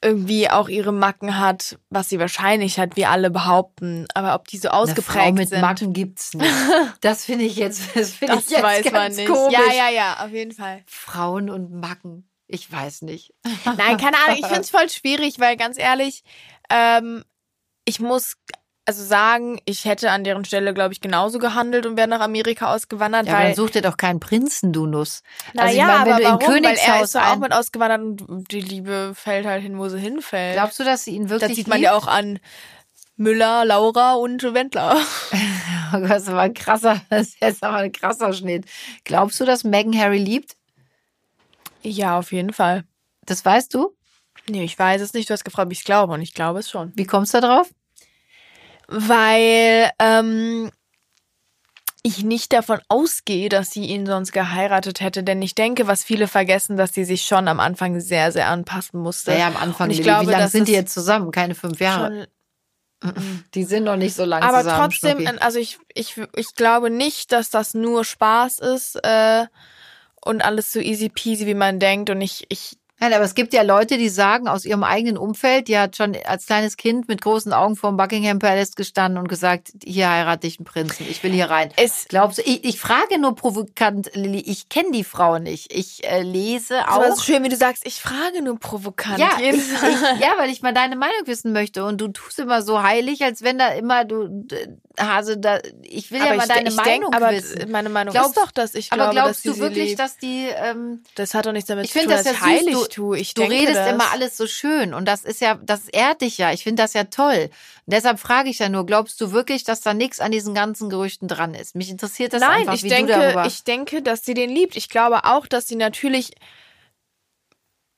irgendwie 0.01 0.49
auch 0.49 0.67
ihre 0.67 0.91
Macken 0.91 1.39
hat, 1.39 1.77
was 1.89 2.09
sie 2.09 2.19
wahrscheinlich 2.19 2.79
hat, 2.79 2.95
wie 2.95 3.05
alle 3.05 3.29
behaupten. 3.29 4.07
Aber 4.15 4.33
ob 4.33 4.47
die 4.47 4.57
so 4.57 4.69
ausgeprägt 4.69 5.17
Eine 5.17 5.25
Frau 5.27 5.33
mit 5.33 5.49
sind. 5.49 5.61
Macken 5.61 5.93
gibt's 5.93 6.33
nicht. 6.33 6.51
Das 7.01 7.25
finde 7.25 7.45
ich 7.45 7.55
jetzt, 7.55 7.95
das 7.95 8.11
finde 8.11 8.35
ich 8.35 8.49
jetzt 8.49 8.63
weiß 8.63 8.83
ganz 8.83 8.93
man 8.93 9.11
nicht. 9.11 9.27
Komisch. 9.27 9.53
Ja, 9.53 9.73
ja, 9.73 9.89
ja, 9.89 10.25
auf 10.25 10.31
jeden 10.31 10.51
Fall. 10.51 10.81
Frauen 10.87 11.49
und 11.49 11.71
Macken. 11.71 12.27
Ich 12.47 12.71
weiß 12.71 13.01
nicht. 13.01 13.33
Nein, 13.65 13.97
keine 13.97 14.17
Ahnung. 14.17 14.37
Ich 14.39 14.45
finde 14.45 14.61
es 14.61 14.69
voll 14.71 14.89
schwierig, 14.89 15.39
weil 15.39 15.57
ganz 15.57 15.77
ehrlich, 15.77 16.23
ähm, 16.69 17.23
ich 17.85 17.99
muss 17.99 18.35
also 18.87 19.03
sagen, 19.03 19.59
ich 19.65 19.83
hätte 19.83 20.11
an 20.11 20.23
deren 20.23 20.45
Stelle, 20.45 20.73
glaube 20.73 20.93
ich, 20.93 21.01
genauso 21.01 21.39
gehandelt 21.39 21.85
und 21.85 21.97
wäre 21.97 22.07
nach 22.07 22.21
Amerika 22.21 22.73
ausgewandert. 22.73 23.27
Ja, 23.27 23.33
weil, 23.33 23.47
dann 23.47 23.55
such 23.55 23.71
dir 23.71 23.81
doch 23.81 23.97
keinen 23.97 24.21
Prinzen, 24.21 24.71
du 24.71 24.85
Nuss. 24.85 25.23
Also 25.57 25.75
naja, 25.75 25.99
ich 25.99 26.05
mein, 26.05 26.13
aber 26.13 26.23
warum? 26.23 26.39
Königshaus 26.39 26.87
weil 26.87 26.95
er 26.95 27.03
ist 27.03 27.15
doch 27.15 27.25
auch 27.25 27.37
mit 27.37 27.51
ausgewandert 27.51 28.29
und 28.29 28.49
die 28.49 28.61
Liebe 28.61 29.11
fällt 29.13 29.45
halt 29.45 29.61
hin, 29.61 29.77
wo 29.77 29.89
sie 29.89 29.99
hinfällt. 29.99 30.55
Glaubst 30.55 30.79
du, 30.79 30.85
dass 30.85 31.03
sie 31.03 31.11
ihn 31.11 31.29
wirklich 31.29 31.49
Das 31.49 31.57
sieht 31.57 31.67
man 31.67 31.81
ja 31.81 31.97
auch 31.97 32.07
an 32.07 32.39
Müller, 33.17 33.65
Laura 33.65 34.13
und 34.13 34.41
Wendler. 34.41 34.95
oh 35.93 35.99
Gott, 35.99 36.09
das 36.09 36.27
war 36.27 36.43
ein 36.43 36.53
krasser, 36.53 37.01
das 37.09 37.33
ist 37.41 37.63
aber 37.63 37.77
ein 37.77 37.91
krasser 37.91 38.31
Schnitt. 38.31 38.63
Glaubst 39.03 39.37
du, 39.41 39.43
dass 39.43 39.65
Meghan 39.65 39.99
Harry 39.99 40.19
liebt? 40.19 40.55
Ja, 41.81 42.17
auf 42.17 42.31
jeden 42.31 42.53
Fall. 42.53 42.85
Das 43.25 43.43
weißt 43.43 43.73
du? 43.73 43.96
Nee, 44.49 44.63
ich 44.63 44.77
weiß 44.77 45.01
es 45.01 45.13
nicht. 45.13 45.29
Du 45.29 45.33
hast 45.33 45.43
gefragt, 45.43 45.67
ob 45.67 45.71
ich 45.71 45.79
es 45.79 45.85
glaube 45.85 46.13
und 46.13 46.21
ich 46.21 46.33
glaube 46.33 46.59
es 46.59 46.69
schon. 46.69 46.91
Wie 46.95 47.05
kommst 47.05 47.33
du 47.33 47.41
da 47.41 47.47
drauf? 47.47 47.69
Weil 48.87 49.91
ähm, 49.99 50.71
ich 52.03 52.23
nicht 52.23 52.53
davon 52.53 52.79
ausgehe, 52.87 53.49
dass 53.49 53.71
sie 53.71 53.85
ihn 53.85 54.05
sonst 54.05 54.31
geheiratet 54.31 55.01
hätte, 55.01 55.23
denn 55.23 55.41
ich 55.41 55.55
denke, 55.55 55.87
was 55.87 56.03
viele 56.03 56.27
vergessen, 56.27 56.77
dass 56.77 56.93
sie 56.93 57.03
sich 57.03 57.23
schon 57.23 57.47
am 57.47 57.59
Anfang 57.59 57.99
sehr, 57.99 58.31
sehr 58.31 58.47
anpassen 58.47 59.01
musste. 59.01 59.33
Ja, 59.33 59.47
am 59.47 59.57
Anfang. 59.57 59.87
Und 59.87 59.91
ich 59.91 60.01
glaube, 60.01 60.27
wie 60.27 60.31
lange 60.31 60.47
sind 60.47 60.67
die 60.67 60.73
jetzt 60.73 60.93
zusammen? 60.93 61.31
Keine 61.31 61.55
fünf 61.55 61.79
Jahre. 61.79 62.27
Die 63.53 63.63
sind 63.63 63.83
noch 63.83 63.97
nicht 63.97 64.15
so 64.15 64.25
lange 64.25 64.43
aber 64.43 64.59
zusammen. 64.59 64.75
Aber 64.75 64.89
trotzdem, 64.89 65.19
Schnuppi. 65.19 65.37
also 65.39 65.59
ich, 65.59 65.77
ich, 65.93 66.15
ich 66.35 66.55
glaube 66.55 66.89
nicht, 66.89 67.31
dass 67.31 67.49
das 67.49 67.73
nur 67.73 68.03
Spaß 68.03 68.59
ist 68.59 68.95
äh, 69.03 69.45
und 70.25 70.43
alles 70.43 70.71
so 70.71 70.79
easy 70.79 71.09
peasy, 71.09 71.45
wie 71.45 71.53
man 71.53 71.79
denkt. 71.79 72.09
Und 72.09 72.21
ich, 72.21 72.45
ich 72.49 72.77
Nein, 72.99 73.13
aber 73.13 73.23
es 73.23 73.35
gibt 73.35 73.53
ja 73.53 73.61
Leute, 73.61 73.97
die 73.97 74.09
sagen 74.09 74.47
aus 74.47 74.65
ihrem 74.65 74.83
eigenen 74.83 75.17
Umfeld, 75.17 75.67
die 75.67 75.77
hat 75.77 75.95
schon 75.95 76.15
als 76.25 76.47
kleines 76.47 76.77
Kind 76.77 77.07
mit 77.07 77.21
großen 77.21 77.53
Augen 77.53 77.75
vor 77.75 77.91
dem 77.91 77.97
Buckingham 77.97 78.39
Palace 78.39 78.75
gestanden 78.75 79.19
und 79.19 79.27
gesagt, 79.27 79.71
hier 79.83 80.09
heirate 80.09 80.47
ich 80.47 80.57
einen 80.57 80.65
Prinzen, 80.65 81.05
ich 81.07 81.21
will 81.21 81.31
hier 81.31 81.49
rein. 81.49 81.69
Es 81.75 82.07
Glaubst 82.07 82.39
du, 82.39 82.41
ich, 82.43 82.63
ich 82.63 82.79
frage 82.79 83.19
nur 83.19 83.35
provokant, 83.35 84.09
Lilly, 84.15 84.39
ich 84.39 84.69
kenne 84.69 84.91
die 84.91 85.03
Frau 85.03 85.37
nicht. 85.37 85.71
Ich 85.73 86.07
äh, 86.07 86.23
lese 86.23 86.89
auch. 86.89 87.01
Das 87.01 87.19
ist 87.19 87.25
schön, 87.25 87.43
wie 87.43 87.49
du 87.49 87.55
sagst, 87.55 87.85
ich 87.85 88.01
frage 88.01 88.41
nur 88.41 88.59
provokant. 88.59 89.19
Ja, 89.19 89.29
ich, 89.39 89.55
ich, 89.55 90.19
ja, 90.19 90.33
weil 90.37 90.49
ich 90.49 90.63
mal 90.63 90.73
deine 90.73 90.95
Meinung 90.95 91.21
wissen 91.25 91.53
möchte 91.53 91.85
und 91.85 92.01
du 92.01 92.07
tust 92.07 92.39
immer 92.39 92.63
so 92.63 92.81
heilig, 92.81 93.23
als 93.23 93.43
wenn 93.43 93.59
da 93.59 93.69
immer 93.69 94.05
du 94.05 94.45
Hase 94.99 95.37
da 95.37 95.59
ich 95.83 96.11
will 96.11 96.21
aber 96.21 96.31
ja 96.31 96.35
mal 96.37 96.47
deine 96.47 96.71
Meinung 96.71 97.11
denk, 97.11 97.31
wissen. 97.31 97.61
Aber 97.61 97.71
meine 97.71 97.89
Meinung 97.89 98.13
glaubst, 98.13 98.37
ist 98.37 98.37
doch, 98.37 98.51
dass 98.51 98.75
ich 98.75 98.89
glaube, 98.89 99.03
aber 99.03 99.13
glaubst 99.13 99.45
dass 99.45 99.55
du 99.55 99.59
wirklich, 99.59 99.89
liebt. 99.89 99.99
dass 99.99 100.17
die 100.17 100.47
ähm, 100.55 101.03
Das 101.15 101.33
hat 101.33 101.45
doch 101.45 101.51
nichts 101.51 101.67
damit 101.67 101.85
ich 101.85 101.93
zu 101.93 101.99
tun, 101.99 102.09
das 102.09 102.23
dass 102.23 102.25
ja 102.25 102.31
ich 102.33 102.41
heilig 102.41 102.75
süß, 102.75 102.87
tue. 102.89 103.19
Ich 103.19 103.33
du 103.33 103.43
redest 103.43 103.75
das. 103.75 103.93
immer 103.93 104.11
alles 104.11 104.37
so 104.37 104.47
schön 104.47 104.93
und 104.93 105.05
das 105.05 105.23
ist 105.23 105.41
ja, 105.41 105.59
das 105.63 105.87
ehrt 105.89 106.21
dich 106.21 106.37
ja. 106.37 106.51
Ich 106.51 106.63
finde 106.63 106.81
das 106.83 106.93
ja 106.93 107.05
toll. 107.05 107.49
Und 107.85 107.93
deshalb 107.93 108.19
frage 108.19 108.49
ich 108.49 108.59
ja 108.59 108.69
nur, 108.69 108.85
glaubst 108.85 109.21
du 109.21 109.31
wirklich, 109.31 109.63
dass 109.63 109.81
da 109.81 109.93
nichts 109.93 110.19
an 110.19 110.31
diesen 110.31 110.53
ganzen 110.53 110.89
Gerüchten 110.89 111.27
dran 111.27 111.53
ist? 111.53 111.75
Mich 111.75 111.89
interessiert 111.89 112.33
das 112.33 112.41
Nein, 112.41 112.61
einfach, 112.61 112.73
ich 112.73 112.83
wie 112.83 112.89
denke, 112.89 113.13
du 113.13 113.19
darüber... 113.19 113.45
ich 113.45 113.63
denke, 113.63 114.01
dass 114.01 114.25
sie 114.25 114.33
den 114.33 114.49
liebt. 114.49 114.75
Ich 114.75 114.89
glaube 114.89 115.25
auch, 115.25 115.47
dass 115.47 115.67
sie 115.67 115.75
natürlich 115.75 116.31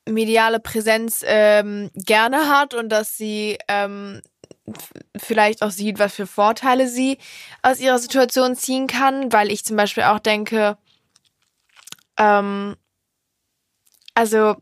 mediale 0.05 0.59
Präsenz 0.59 1.23
ähm, 1.25 1.91
gerne 1.93 2.49
hat 2.49 2.73
und 2.73 2.89
dass 2.89 3.15
sie 3.15 3.57
ähm, 3.67 4.21
vielleicht 5.17 5.61
auch 5.61 5.71
sieht, 5.71 5.99
was 5.99 6.15
für 6.15 6.27
Vorteile 6.27 6.87
sie 6.87 7.17
aus 7.61 7.79
ihrer 7.79 7.99
Situation 7.99 8.55
ziehen 8.55 8.87
kann, 8.87 9.31
weil 9.31 9.51
ich 9.51 9.65
zum 9.65 9.77
Beispiel 9.77 10.03
auch 10.03 10.19
denke, 10.19 10.77
ähm, 12.17 12.75
also 14.13 14.55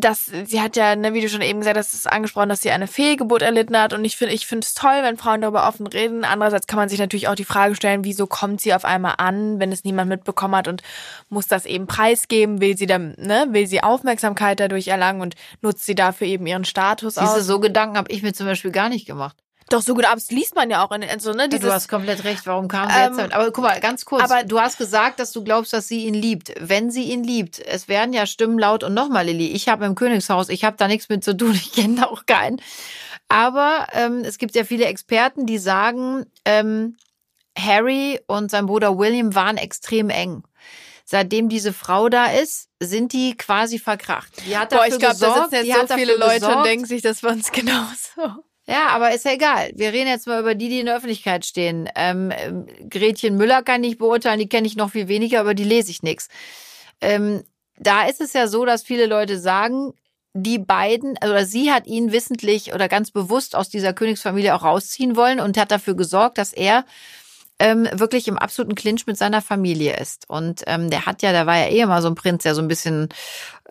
dass 0.00 0.26
sie 0.26 0.60
hat 0.60 0.76
ja, 0.76 0.96
ne, 0.96 1.14
wie 1.14 1.20
du 1.20 1.28
schon 1.28 1.42
eben 1.42 1.60
gesagt 1.60 1.76
hast, 1.76 2.06
angesprochen, 2.06 2.48
dass 2.48 2.62
sie 2.62 2.70
eine 2.70 2.86
Fehlgeburt 2.86 3.42
erlitten 3.42 3.76
hat. 3.76 3.92
Und 3.92 4.04
ich 4.04 4.16
finde, 4.16 4.34
ich 4.34 4.46
finde 4.46 4.64
es 4.64 4.74
toll, 4.74 5.02
wenn 5.02 5.16
Frauen 5.16 5.40
darüber 5.40 5.66
offen 5.66 5.86
reden. 5.86 6.24
Andererseits 6.24 6.66
kann 6.66 6.78
man 6.78 6.88
sich 6.88 6.98
natürlich 6.98 7.28
auch 7.28 7.34
die 7.34 7.44
Frage 7.44 7.74
stellen, 7.74 8.04
wieso 8.04 8.26
kommt 8.26 8.60
sie 8.60 8.74
auf 8.74 8.84
einmal 8.84 9.14
an, 9.18 9.60
wenn 9.60 9.72
es 9.72 9.84
niemand 9.84 10.08
mitbekommen 10.08 10.56
hat 10.56 10.68
und 10.68 10.82
muss 11.28 11.46
das 11.46 11.66
eben 11.66 11.86
preisgeben? 11.86 12.60
Will 12.60 12.76
sie 12.76 12.86
dann, 12.86 13.14
ne, 13.18 13.46
will 13.50 13.66
sie 13.66 13.82
Aufmerksamkeit 13.82 14.60
dadurch 14.60 14.88
erlangen 14.88 15.20
und 15.20 15.34
nutzt 15.62 15.86
sie 15.86 15.94
dafür 15.94 16.26
eben 16.26 16.46
ihren 16.46 16.64
Status 16.64 17.14
Diese 17.14 17.26
aus? 17.26 17.44
so 17.44 17.60
Gedanken 17.60 17.96
habe 17.96 18.10
ich 18.10 18.22
mir 18.22 18.32
zum 18.32 18.46
Beispiel 18.46 18.70
gar 18.70 18.88
nicht 18.88 19.06
gemacht. 19.06 19.36
Doch, 19.70 19.82
so 19.82 19.94
gut, 19.94 20.04
aber 20.06 20.14
das 20.14 20.30
liest 20.30 20.54
man 20.54 20.70
ja 20.70 20.84
auch 20.84 20.90
in, 20.92 21.04
also, 21.04 21.32
ne, 21.32 21.48
dieses, 21.48 21.64
Du 21.66 21.72
hast 21.72 21.88
komplett 21.88 22.24
recht, 22.24 22.46
warum 22.46 22.68
kam 22.68 22.88
sie 22.88 22.96
Ähm, 22.96 23.02
jetzt 23.04 23.18
damit? 23.18 23.32
Aber 23.34 23.50
guck 23.50 23.64
mal, 23.64 23.78
ganz 23.80 24.04
kurz, 24.04 24.22
aber- 24.22 24.44
du 24.44 24.60
hast 24.60 24.78
gesagt, 24.78 25.20
dass 25.20 25.32
du 25.32 25.44
glaubst, 25.44 25.72
dass 25.72 25.88
sie 25.88 26.06
ihn 26.06 26.14
liebt. 26.14 26.52
Wenn 26.58 26.90
sie 26.90 27.04
ihn 27.04 27.22
liebt, 27.22 27.58
es 27.58 27.86
werden 27.88 28.12
ja 28.12 28.26
Stimmen 28.26 28.58
laut 28.58 28.82
und 28.82 28.94
nochmal, 28.94 29.26
Lilly, 29.26 29.48
ich 29.48 29.68
habe 29.68 29.84
im 29.84 29.94
Königshaus, 29.94 30.48
ich 30.48 30.64
habe 30.64 30.76
da 30.78 30.88
nichts 30.88 31.08
mit 31.08 31.22
zu 31.22 31.36
tun, 31.36 31.52
ich 31.54 31.72
kenne 31.72 31.96
da 31.96 32.04
auch 32.06 32.24
keinen. 32.26 32.60
Aber 33.28 33.86
ähm, 33.92 34.22
es 34.24 34.38
gibt 34.38 34.54
ja 34.54 34.64
viele 34.64 34.86
Experten, 34.86 35.44
die 35.44 35.58
sagen, 35.58 36.24
ähm, 36.46 36.96
Harry 37.58 38.20
und 38.26 38.50
sein 38.50 38.66
Bruder 38.66 38.96
William 38.98 39.34
waren 39.34 39.56
extrem 39.58 40.08
eng. 40.10 40.44
Seitdem 41.04 41.48
diese 41.48 41.72
Frau 41.72 42.08
da 42.08 42.26
ist, 42.26 42.68
sind 42.80 43.12
die 43.12 43.34
quasi 43.36 43.78
verkracht. 43.78 44.30
Die 44.46 44.56
hat 44.56 44.70
Boah, 44.70 44.78
dafür 44.80 44.92
ich 44.94 44.98
glaube, 44.98 45.16
da 45.18 45.48
sitzen 45.48 45.66
jetzt 45.66 45.88
so 45.88 45.94
viele 45.94 46.16
Leute 46.16 46.34
und 46.34 46.40
gesorgt, 46.40 46.66
denken 46.66 46.86
sich, 46.86 47.02
das 47.02 47.22
war 47.22 47.32
uns 47.32 47.50
genauso. 47.52 48.44
Ja, 48.68 48.88
aber 48.88 49.14
ist 49.14 49.24
ja 49.24 49.32
egal. 49.32 49.70
Wir 49.76 49.94
reden 49.94 50.08
jetzt 50.08 50.26
mal 50.26 50.40
über 50.40 50.54
die, 50.54 50.68
die 50.68 50.80
in 50.80 50.86
der 50.86 50.96
Öffentlichkeit 50.96 51.46
stehen. 51.46 51.88
Ähm, 51.94 52.30
ähm, 52.36 52.66
Gretchen 52.90 53.38
Müller 53.38 53.62
kann 53.62 53.82
ich 53.82 53.96
beurteilen, 53.96 54.38
die 54.38 54.48
kenne 54.48 54.66
ich 54.66 54.76
noch 54.76 54.90
viel 54.90 55.08
weniger, 55.08 55.40
aber 55.40 55.54
die 55.54 55.64
lese 55.64 55.90
ich 55.90 56.02
nix. 56.02 56.28
Ähm, 57.00 57.42
da 57.78 58.04
ist 58.04 58.20
es 58.20 58.34
ja 58.34 58.46
so, 58.46 58.66
dass 58.66 58.82
viele 58.82 59.06
Leute 59.06 59.38
sagen, 59.38 59.94
die 60.34 60.58
beiden, 60.58 61.12
oder 61.12 61.46
sie 61.46 61.72
hat 61.72 61.86
ihn 61.86 62.12
wissentlich 62.12 62.74
oder 62.74 62.88
ganz 62.88 63.10
bewusst 63.10 63.56
aus 63.56 63.70
dieser 63.70 63.94
Königsfamilie 63.94 64.54
auch 64.54 64.64
rausziehen 64.64 65.16
wollen 65.16 65.40
und 65.40 65.56
hat 65.56 65.70
dafür 65.70 65.94
gesorgt, 65.94 66.36
dass 66.36 66.52
er 66.52 66.84
ähm, 67.58 67.88
wirklich 67.92 68.28
im 68.28 68.36
absoluten 68.36 68.74
Clinch 68.74 69.06
mit 69.06 69.16
seiner 69.16 69.40
Familie 69.40 69.96
ist. 69.96 70.28
Und 70.28 70.62
ähm, 70.66 70.90
der 70.90 71.06
hat 71.06 71.22
ja, 71.22 71.32
der 71.32 71.46
war 71.46 71.56
ja 71.56 71.68
eh 71.68 71.80
immer 71.80 72.02
so 72.02 72.08
ein 72.08 72.14
Prinz, 72.14 72.42
der 72.42 72.54
so 72.54 72.60
ein 72.60 72.68
bisschen 72.68 73.08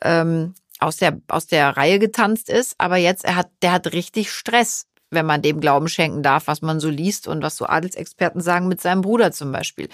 ähm, 0.01 0.55
aus 0.79 0.97
der 0.97 1.19
aus 1.27 1.47
der 1.47 1.75
Reihe 1.77 1.99
getanzt 1.99 2.49
ist, 2.49 2.75
aber 2.77 2.97
jetzt 2.97 3.25
er 3.25 3.35
hat 3.35 3.49
der 3.61 3.71
hat 3.71 3.93
richtig 3.93 4.31
Stress, 4.31 4.87
wenn 5.09 5.25
man 5.25 5.41
dem 5.41 5.59
Glauben 5.59 5.87
schenken 5.87 6.23
darf, 6.23 6.47
was 6.47 6.61
man 6.61 6.79
so 6.79 6.89
liest 6.89 7.27
und 7.27 7.41
was 7.41 7.55
so 7.55 7.65
Adelsexperten 7.65 8.41
sagen 8.41 8.67
mit 8.67 8.81
seinem 8.81 9.01
Bruder 9.01 9.31
zum 9.31 9.51
Beispiel. 9.51 9.89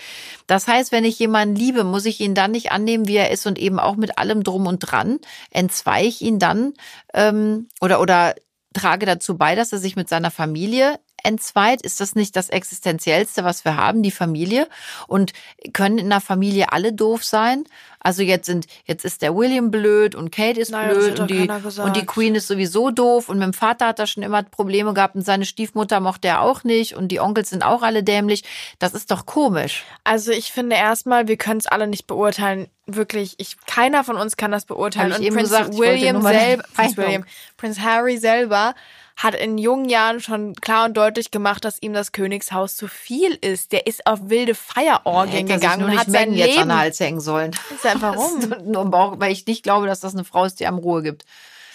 Das 0.47 0.67
heißt, 0.67 0.91
wenn 0.91 1.05
ich 1.05 1.19
jemanden 1.19 1.55
liebe, 1.55 1.83
muss 1.83 2.05
ich 2.05 2.19
ihn 2.19 2.35
dann 2.35 2.51
nicht 2.51 2.71
annehmen, 2.71 3.07
wie 3.07 3.17
er 3.17 3.31
ist 3.31 3.45
und 3.45 3.59
eben 3.59 3.79
auch 3.79 3.95
mit 3.95 4.17
allem 4.17 4.43
drum 4.43 4.67
und 4.67 4.79
dran. 4.79 5.19
Entzweie 5.51 6.05
ich 6.05 6.21
ihn 6.21 6.39
dann 6.39 6.73
ähm, 7.13 7.67
oder 7.81 8.01
oder 8.01 8.35
trage 8.73 9.05
dazu 9.05 9.37
bei, 9.37 9.55
dass 9.55 9.71
er 9.71 9.79
sich 9.79 9.95
mit 9.95 10.09
seiner 10.09 10.31
Familie 10.31 10.99
entzweit? 11.23 11.81
Ist 11.81 11.99
das 11.99 12.15
nicht 12.15 12.35
das 12.35 12.49
Existenziellste, 12.49 13.43
was 13.43 13.65
wir 13.65 13.77
haben, 13.77 14.03
die 14.03 14.11
Familie? 14.11 14.67
Und 15.07 15.33
können 15.73 15.97
in 15.97 16.09
der 16.09 16.21
Familie 16.21 16.71
alle 16.71 16.93
doof 16.93 17.23
sein? 17.23 17.65
Also 18.03 18.21
jetzt 18.21 18.45
sind, 18.45 18.67
jetzt 18.85 19.05
ist 19.05 19.21
der 19.21 19.33
William 19.33 19.71
blöd 19.71 20.13
und 20.13 20.29
Kate 20.31 20.59
ist 20.59 20.71
Nein, 20.71 20.89
blöd 20.89 21.19
und 21.21 21.31
die, 21.31 21.49
und 21.81 21.95
die 21.95 22.05
Queen 22.05 22.35
ist 22.35 22.47
sowieso 22.47 22.91
doof 22.91 23.29
und 23.29 23.39
mit 23.39 23.45
dem 23.45 23.53
Vater 23.53 23.87
hat 23.87 23.99
er 23.99 24.07
schon 24.07 24.23
immer 24.23 24.43
Probleme 24.43 24.93
gehabt 24.93 25.15
und 25.15 25.25
seine 25.25 25.45
Stiefmutter 25.45 26.01
mochte 26.01 26.27
er 26.27 26.41
auch 26.41 26.65
nicht 26.65 26.95
und 26.95 27.07
die 27.07 27.21
Onkels 27.21 27.49
sind 27.49 27.63
auch 27.63 27.81
alle 27.81 28.03
dämlich. 28.03 28.43
Das 28.77 28.93
ist 28.93 29.09
doch 29.09 29.25
komisch. 29.25 29.85
Also 30.03 30.31
ich 30.31 30.51
finde 30.51 30.75
erstmal, 30.75 31.29
wir 31.29 31.37
können 31.37 31.59
es 31.59 31.65
alle 31.65 31.87
nicht 31.87 32.05
beurteilen. 32.05 32.67
Wirklich, 32.85 33.35
ich, 33.37 33.55
keiner 33.65 34.03
von 34.03 34.17
uns 34.17 34.35
kann 34.35 34.51
das 34.51 34.65
beurteilen. 34.65 35.11
Ich 35.11 35.17
Und 35.19 35.23
eben 35.23 35.35
Prince 35.37 35.51
gesagt, 35.51 35.77
William 35.77 36.21
selber, 36.21 36.63
Meinung. 36.75 36.97
William, 36.97 37.25
Prince 37.55 37.81
Harry 37.81 38.17
selber 38.17 38.75
hat 39.15 39.35
in 39.35 39.57
jungen 39.57 39.89
Jahren 39.89 40.19
schon 40.19 40.55
klar 40.55 40.85
und 40.85 40.97
deutlich 40.97 41.31
gemacht, 41.31 41.63
dass 41.65 41.81
ihm 41.81 41.93
das 41.93 42.11
Königshaus 42.11 42.75
zu 42.75 42.87
viel 42.87 43.37
ist. 43.41 43.71
Der 43.71 43.87
ist 43.87 44.05
auf 44.07 44.19
wilde 44.23 44.55
Feierorgien 44.55 45.47
er 45.47 45.55
gegangen 45.57 45.81
nur 45.81 45.89
und 45.89 45.95
nicht 45.95 46.07
hat 46.07 46.11
sein 46.11 46.31
Meghan 46.31 46.37
jetzt 46.37 46.49
an 46.49 46.55
Leben. 46.55 46.69
den 46.69 46.77
Hals 46.77 46.99
hängen 46.99 47.19
sollen. 47.19 47.51
Sag, 47.81 48.01
Warum? 48.01 48.39
Nur 48.65 48.81
im 48.81 48.91
Bauch, 48.91 49.15
weil 49.19 49.31
ich 49.31 49.45
nicht 49.45 49.63
glaube, 49.63 49.87
dass 49.87 49.99
das 49.99 50.13
eine 50.13 50.23
Frau 50.23 50.45
ist, 50.45 50.59
die 50.59 50.67
am 50.67 50.77
Ruhe 50.77 51.03
gibt. 51.03 51.25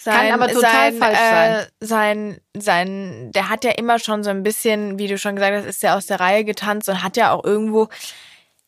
Sein, 0.01 0.31
aber 0.31 0.47
total 0.47 0.93
sein, 0.93 0.97
falsch 0.97 1.19
äh, 1.19 1.65
sein, 1.81 2.41
sein, 2.55 3.31
der 3.33 3.49
hat 3.49 3.65
ja 3.65 3.71
immer 3.71 3.99
schon 3.99 4.23
so 4.23 4.29
ein 4.29 4.43
bisschen, 4.43 4.97
wie 4.97 5.07
du 5.07 5.17
schon 5.17 5.35
gesagt 5.35 5.53
hast, 5.55 5.65
ist 5.65 5.83
der 5.83 5.97
aus 5.97 6.05
der 6.05 6.21
Reihe 6.21 6.45
getanzt 6.45 6.87
und 6.87 7.03
hat 7.03 7.17
ja 7.17 7.31
auch 7.31 7.43
irgendwo 7.43 7.89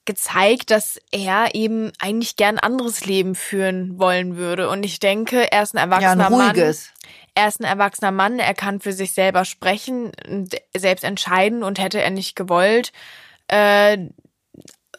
gezeigt, 0.05 0.71
dass 0.71 0.99
er 1.11 1.53
eben 1.53 1.91
eigentlich 1.99 2.35
gern 2.35 2.57
ein 2.57 2.63
anderes 2.63 3.05
Leben 3.05 3.35
führen 3.35 3.99
wollen 3.99 4.35
würde. 4.35 4.69
Und 4.69 4.83
ich 4.83 4.99
denke, 4.99 5.51
er 5.51 5.63
ist 5.63 5.75
ein 5.75 5.77
Ja, 5.77 5.83
ein 5.83 6.19
erwachsener 6.19 6.29
Mann. 6.29 6.49
ruhiges. 6.49 6.91
Er 7.35 7.47
ist 7.47 7.61
ein 7.61 7.65
erwachsener 7.65 8.11
Mann, 8.11 8.39
er 8.39 8.53
kann 8.53 8.81
für 8.81 8.93
sich 8.93 9.13
selber 9.13 9.45
sprechen 9.45 10.11
und 10.27 10.55
selbst 10.75 11.03
entscheiden 11.03 11.63
und 11.63 11.79
hätte 11.79 12.01
er 12.01 12.09
nicht 12.09 12.35
gewollt, 12.35 12.91
äh, 13.47 13.97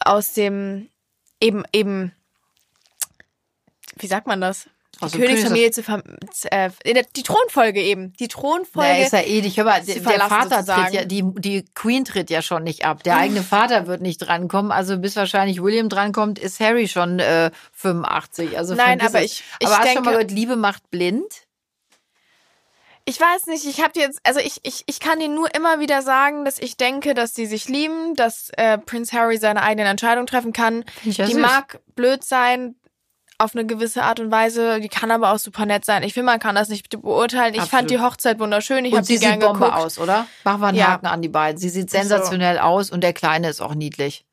aus 0.00 0.32
dem 0.32 0.88
eben 1.40 1.64
eben 1.72 2.12
wie 3.96 4.06
sagt 4.06 4.26
man 4.26 4.40
das? 4.40 4.68
Aus 5.02 5.12
Die 5.12 5.18
Königsfamilie 5.18 5.70
zu 5.70 5.82
ver 5.82 6.02
äh, 6.50 6.70
in 6.84 6.94
der- 6.94 7.04
die 7.16 7.22
Thronfolge 7.22 7.82
eben. 7.82 8.12
Die 8.20 8.28
Thronfolge. 8.28 8.88
Der 8.88 9.04
ist 9.06 9.12
ja 9.12 9.20
eh 9.20 9.40
nicht, 9.42 9.56
hör 9.56 9.64
mal, 9.64 9.82
der, 9.82 10.02
Vater 10.02 10.64
tritt 10.64 10.94
ja, 10.94 11.04
die, 11.04 11.24
die 11.38 11.64
Queen 11.74 12.04
tritt 12.04 12.30
ja 12.30 12.40
schon 12.42 12.62
nicht 12.62 12.84
ab. 12.84 13.02
Der 13.02 13.16
eigene 13.16 13.42
Vater 13.42 13.86
wird 13.86 14.00
nicht 14.00 14.18
drankommen. 14.18 14.70
Also 14.72 14.98
bis 14.98 15.16
wahrscheinlich 15.16 15.62
William 15.62 15.88
drankommt, 15.88 16.38
ist 16.38 16.60
Harry 16.60 16.88
schon 16.88 17.18
äh, 17.18 17.50
85. 17.72 18.56
Also 18.56 18.74
Nein, 18.74 19.00
aber 19.00 19.22
ich- 19.22 19.42
ich 19.58 19.66
aber 19.66 19.78
hast 19.78 19.84
du 19.84 19.86
schon 19.88 19.94
denke- 19.94 20.02
mal 20.04 20.10
gehört, 20.12 20.30
Liebe 20.30 20.56
macht 20.56 20.90
blind? 20.90 21.24
Ich 23.04 23.20
weiß 23.20 23.46
nicht, 23.48 23.64
ich 23.64 23.80
habe 23.82 23.98
jetzt, 23.98 24.20
also 24.22 24.38
ich, 24.38 24.60
ich, 24.62 24.84
ich 24.86 25.00
kann 25.00 25.18
dir 25.18 25.28
nur 25.28 25.52
immer 25.56 25.80
wieder 25.80 26.02
sagen, 26.02 26.44
dass 26.44 26.58
ich 26.60 26.76
denke, 26.76 27.14
dass 27.14 27.34
sie 27.34 27.46
sich 27.46 27.68
lieben, 27.68 28.14
dass 28.14 28.50
äh, 28.56 28.78
Prince 28.78 29.16
Harry 29.18 29.38
seine 29.38 29.62
eigenen 29.62 29.88
Entscheidungen 29.88 30.28
treffen 30.28 30.52
kann. 30.52 30.84
ich 31.04 31.16
die 31.16 31.34
mag 31.34 31.80
blöd 31.96 32.22
sein 32.22 32.76
auf 33.42 33.54
eine 33.54 33.66
gewisse 33.66 34.02
Art 34.02 34.20
und 34.20 34.30
Weise, 34.30 34.80
die 34.80 34.88
kann 34.88 35.10
aber 35.10 35.32
auch 35.32 35.38
super 35.38 35.66
nett 35.66 35.84
sein. 35.84 36.02
Ich 36.02 36.14
finde, 36.14 36.26
man 36.26 36.38
kann 36.40 36.54
das 36.54 36.68
nicht 36.68 36.88
beurteilen. 36.90 37.54
Ich 37.54 37.60
Absolut. 37.60 37.70
fand 37.78 37.90
die 37.90 38.00
Hochzeit 38.00 38.38
wunderschön, 38.38 38.84
ich 38.84 38.94
habe 38.94 39.04
sie 39.04 39.18
gern 39.18 39.32
sieht 39.32 39.40
Bombe 39.40 39.66
geguckt. 39.66 39.76
aus, 39.76 39.98
oder? 39.98 40.26
Machen 40.44 40.60
wir 40.60 40.66
einen 40.68 40.78
Ja. 40.78 40.86
Haken 40.88 41.06
an 41.06 41.22
die 41.22 41.28
beiden. 41.28 41.58
Sie 41.58 41.68
sieht 41.68 41.90
sensationell 41.90 42.58
aus 42.58 42.90
und 42.90 43.02
der 43.02 43.12
Kleine 43.12 43.48
ist 43.48 43.60
auch 43.60 43.74
niedlich. 43.74 44.24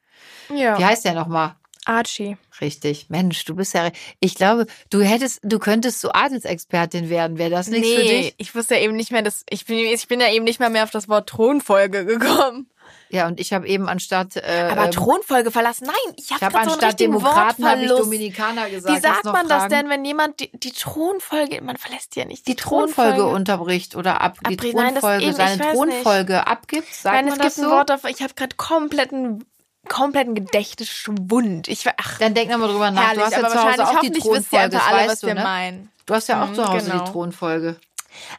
Wie 0.49 0.61
Ja, 0.61 0.77
heißt 0.79 1.05
der 1.05 1.13
nochmal? 1.13 1.55
Archie. 1.85 2.37
Richtig. 2.61 3.07
Mensch, 3.09 3.45
du 3.45 3.55
bist 3.55 3.73
ja. 3.73 3.89
Ich 4.19 4.35
glaube, 4.35 4.67
du 4.89 5.01
hättest, 5.01 5.39
du 5.43 5.59
könntest 5.59 6.01
so 6.01 6.11
Adelsexpertin 6.11 7.09
werden. 7.09 7.37
Wäre 7.37 7.49
das 7.49 7.67
nichts 7.67 7.87
für 7.89 8.01
dich? 8.01 8.35
ich 8.37 8.53
wusste 8.53 8.75
ja 8.75 8.81
eben 8.81 8.95
nicht 8.95 9.11
mehr, 9.11 9.21
dass 9.23 9.43
ich 9.49 9.65
bin, 9.65 9.77
ich 9.79 10.07
bin 10.07 10.19
ja 10.19 10.29
eben 10.29 10.43
nicht 10.45 10.59
mal 10.59 10.69
mehr 10.69 10.83
auf 10.83 10.91
das 10.91 11.07
Wort 11.07 11.29
Thronfolge 11.29 12.05
gekommen. 12.05 12.69
Ja, 13.09 13.27
und 13.27 13.39
ich 13.39 13.53
habe 13.53 13.67
eben 13.67 13.87
anstatt. 13.89 14.35
Äh, 14.35 14.69
Aber 14.71 14.85
ähm, 14.85 14.91
Thronfolge 14.91 15.51
verlassen, 15.51 15.87
nein, 15.87 16.15
ich 16.17 16.31
habe 16.31 16.45
habe 16.45 16.55
gerade 16.55 16.69
so 16.69 16.73
einen 16.75 16.83
richtigen 16.85 17.11
Demokraten 17.13 17.65
habe 17.65 17.81
ich. 17.83 17.89
Dominikaner 17.89 18.69
gesagt. 18.69 18.95
Wie 18.95 18.99
sagt 19.01 19.25
man 19.25 19.47
das 19.47 19.67
denn, 19.67 19.89
wenn 19.89 20.05
jemand 20.05 20.39
die, 20.39 20.51
die 20.53 20.71
Thronfolge, 20.71 21.61
man 21.61 21.77
verlässt 21.77 22.15
ja 22.15 22.25
nicht 22.25 22.47
Die 22.47 22.55
Thronfolge 22.55 23.25
unterbricht 23.27 23.95
oder 23.95 24.21
ab, 24.21 24.37
die 24.47 24.53
Abbricht. 24.53 24.75
Nein, 24.75 24.95
das 24.95 25.01
Thronfolge, 25.01 25.29
ich 25.29 25.35
seine 25.35 25.71
Thronfolge 25.73 26.47
abgibt, 26.47 26.93
sagt 26.93 27.15
Nein, 27.15 27.25
man 27.25 27.33
es 27.33 27.39
das 27.39 27.55
gibt 27.55 27.65
so? 27.65 27.71
ein 27.71 27.77
Wort 27.77 27.89
dafür. 27.89 28.09
Ich 28.09 28.21
habe 28.21 28.33
gerade 28.35 28.55
kompletten, 28.55 29.45
kompletten 29.87 30.35
Gedächtnisschwund. 30.35 31.67
Ich 31.67 31.85
ach, 31.97 32.19
Dann 32.19 32.33
denk 32.33 32.51
nochmal 32.51 32.69
drüber 32.69 32.91
nach. 32.91 33.15
herrlich, 33.15 33.19
du 33.19 33.25
hast 33.25 33.31
ja 33.37 33.49
zu 33.49 33.71
Hause 33.71 33.87
auch 33.87 34.01
die 34.01 34.11
Thronfolge, 34.11 34.69
das 34.69 34.87
alle, 34.87 34.97
weißt 34.97 35.09
was 35.09 35.19
du, 35.21 35.27
ne? 35.27 35.89
Du 36.05 36.13
hast 36.15 36.27
ja 36.27 36.43
auch 36.43 36.49
Mhm, 36.49 36.55
zu 36.55 36.67
Hause 36.67 36.91
genau. 36.91 37.05
die 37.05 37.11
Thronfolge. 37.11 37.75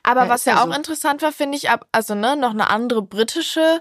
Aber 0.03 0.25
Ja, 0.25 0.29
was 0.29 0.45
ja 0.45 0.55
ja 0.55 0.63
auch 0.63 0.67
so. 0.67 0.73
interessant 0.73 1.23
war, 1.23 1.33
finde 1.33 1.57
ich, 1.57 1.71
ab, 1.71 1.87
also 1.93 2.15
ne, 2.15 2.37
noch 2.37 2.51
eine 2.51 2.69
andere 2.71 3.03
britische 3.03 3.81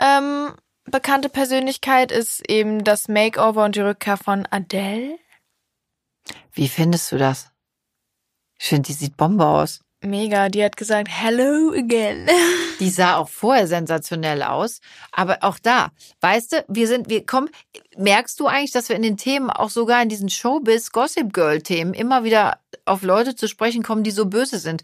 ähm, 0.00 0.54
bekannte 0.84 1.28
Persönlichkeit 1.28 2.10
ist 2.10 2.48
eben 2.48 2.84
das 2.84 3.08
Makeover 3.08 3.64
und 3.64 3.76
die 3.76 3.80
Rückkehr 3.80 4.16
von 4.16 4.46
Adele. 4.50 5.18
Wie 6.52 6.68
findest 6.68 7.12
du 7.12 7.18
das? 7.18 7.50
Ich 8.58 8.68
finde, 8.68 8.88
die 8.88 8.92
sieht 8.92 9.16
Bombe 9.16 9.46
aus. 9.46 9.80
Mega, 10.02 10.48
die 10.48 10.64
hat 10.64 10.78
gesagt, 10.78 11.08
hello 11.10 11.72
again. 11.72 12.26
Die 12.80 12.88
sah 12.88 13.16
auch 13.16 13.28
vorher 13.28 13.66
sensationell 13.66 14.42
aus. 14.42 14.80
Aber 15.12 15.38
auch 15.42 15.58
da, 15.58 15.90
weißt 16.22 16.52
du, 16.52 16.64
wir 16.68 16.88
sind, 16.88 17.10
wir 17.10 17.26
kommen, 17.26 17.50
merkst 17.98 18.40
du 18.40 18.46
eigentlich, 18.46 18.70
dass 18.70 18.88
wir 18.88 18.96
in 18.96 19.02
den 19.02 19.18
Themen, 19.18 19.50
auch 19.50 19.68
sogar 19.68 20.02
in 20.02 20.08
diesen 20.08 20.30
Showbiz, 20.30 20.92
Gossip 20.92 21.34
Girl 21.34 21.60
Themen, 21.60 21.92
immer 21.92 22.24
wieder 22.24 22.60
auf 22.86 23.02
Leute 23.02 23.34
zu 23.34 23.46
sprechen 23.46 23.82
kommen, 23.82 24.02
die 24.02 24.10
so 24.10 24.24
böse 24.24 24.58
sind? 24.58 24.82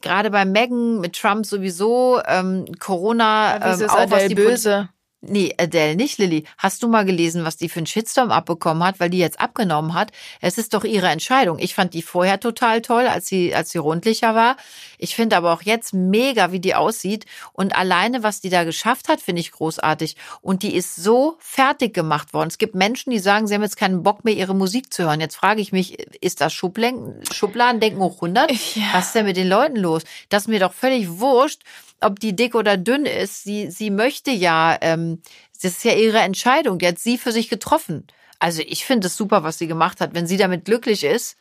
Gerade 0.00 0.30
bei 0.30 0.44
Meghan, 0.44 1.00
mit 1.00 1.14
Trump 1.14 1.46
sowieso, 1.46 2.20
ähm, 2.26 2.66
Corona, 2.78 3.74
ähm, 3.74 3.88
auch 3.88 4.10
was 4.10 4.26
die 4.26 4.34
böse? 4.34 4.88
Nee, 5.28 5.54
Adele 5.58 5.96
nicht, 5.96 6.18
Lilly. 6.18 6.44
Hast 6.58 6.82
du 6.82 6.88
mal 6.88 7.04
gelesen, 7.04 7.44
was 7.44 7.56
die 7.56 7.68
für 7.68 7.78
einen 7.78 7.86
Shitstorm 7.86 8.30
abbekommen 8.30 8.84
hat, 8.84 9.00
weil 9.00 9.10
die 9.10 9.18
jetzt 9.18 9.40
abgenommen 9.40 9.94
hat? 9.94 10.12
Es 10.40 10.58
ist 10.58 10.74
doch 10.74 10.84
ihre 10.84 11.08
Entscheidung. 11.08 11.58
Ich 11.58 11.74
fand 11.74 11.94
die 11.94 12.02
vorher 12.02 12.40
total 12.40 12.82
toll, 12.82 13.06
als 13.06 13.26
sie, 13.26 13.54
als 13.54 13.70
sie 13.70 13.78
rundlicher 13.78 14.34
war. 14.34 14.56
Ich 14.98 15.14
finde 15.14 15.36
aber 15.36 15.52
auch 15.52 15.62
jetzt 15.62 15.94
mega, 15.94 16.52
wie 16.52 16.60
die 16.60 16.74
aussieht. 16.74 17.26
Und 17.52 17.74
alleine, 17.76 18.22
was 18.22 18.40
die 18.40 18.50
da 18.50 18.64
geschafft 18.64 19.08
hat, 19.08 19.20
finde 19.20 19.40
ich 19.40 19.52
großartig. 19.52 20.16
Und 20.40 20.62
die 20.62 20.74
ist 20.74 20.96
so 20.96 21.36
fertig 21.38 21.94
gemacht 21.94 22.34
worden. 22.34 22.48
Es 22.48 22.58
gibt 22.58 22.74
Menschen, 22.74 23.10
die 23.10 23.18
sagen, 23.18 23.46
sie 23.46 23.54
haben 23.54 23.62
jetzt 23.62 23.76
keinen 23.76 24.02
Bock 24.02 24.24
mehr, 24.24 24.34
ihre 24.34 24.54
Musik 24.54 24.92
zu 24.92 25.04
hören. 25.04 25.20
Jetzt 25.20 25.36
frage 25.36 25.60
ich 25.60 25.72
mich, 25.72 25.98
ist 26.22 26.40
das 26.40 26.52
Schublen 26.52 27.20
Schubladendenken 27.32 28.00
hoch 28.00 28.16
100? 28.16 28.50
Ja. 28.74 28.82
Was 28.92 29.06
ist 29.06 29.14
denn 29.14 29.26
mit 29.26 29.36
den 29.36 29.48
Leuten 29.48 29.76
los? 29.76 30.02
Das 30.28 30.42
ist 30.42 30.48
mir 30.48 30.60
doch 30.60 30.72
völlig 30.72 31.18
wurscht, 31.18 31.62
ob 32.00 32.20
die 32.20 32.36
dick 32.36 32.54
oder 32.54 32.76
dünn 32.76 33.06
ist. 33.06 33.44
Sie, 33.44 33.70
sie 33.70 33.90
möchte 33.90 34.30
ja, 34.30 34.76
ähm, 34.80 35.22
das 35.54 35.72
ist 35.72 35.84
ja 35.84 35.92
ihre 35.94 36.18
Entscheidung. 36.18 36.78
Die 36.78 36.86
hat 36.86 36.98
sie 36.98 37.18
für 37.18 37.32
sich 37.32 37.48
getroffen. 37.48 38.06
Also 38.38 38.62
ich 38.66 38.84
finde 38.84 39.06
es 39.06 39.16
super, 39.16 39.42
was 39.42 39.58
sie 39.58 39.66
gemacht 39.66 40.00
hat. 40.00 40.14
Wenn 40.14 40.26
sie 40.26 40.36
damit 40.36 40.64
glücklich 40.64 41.04
ist, 41.04 41.36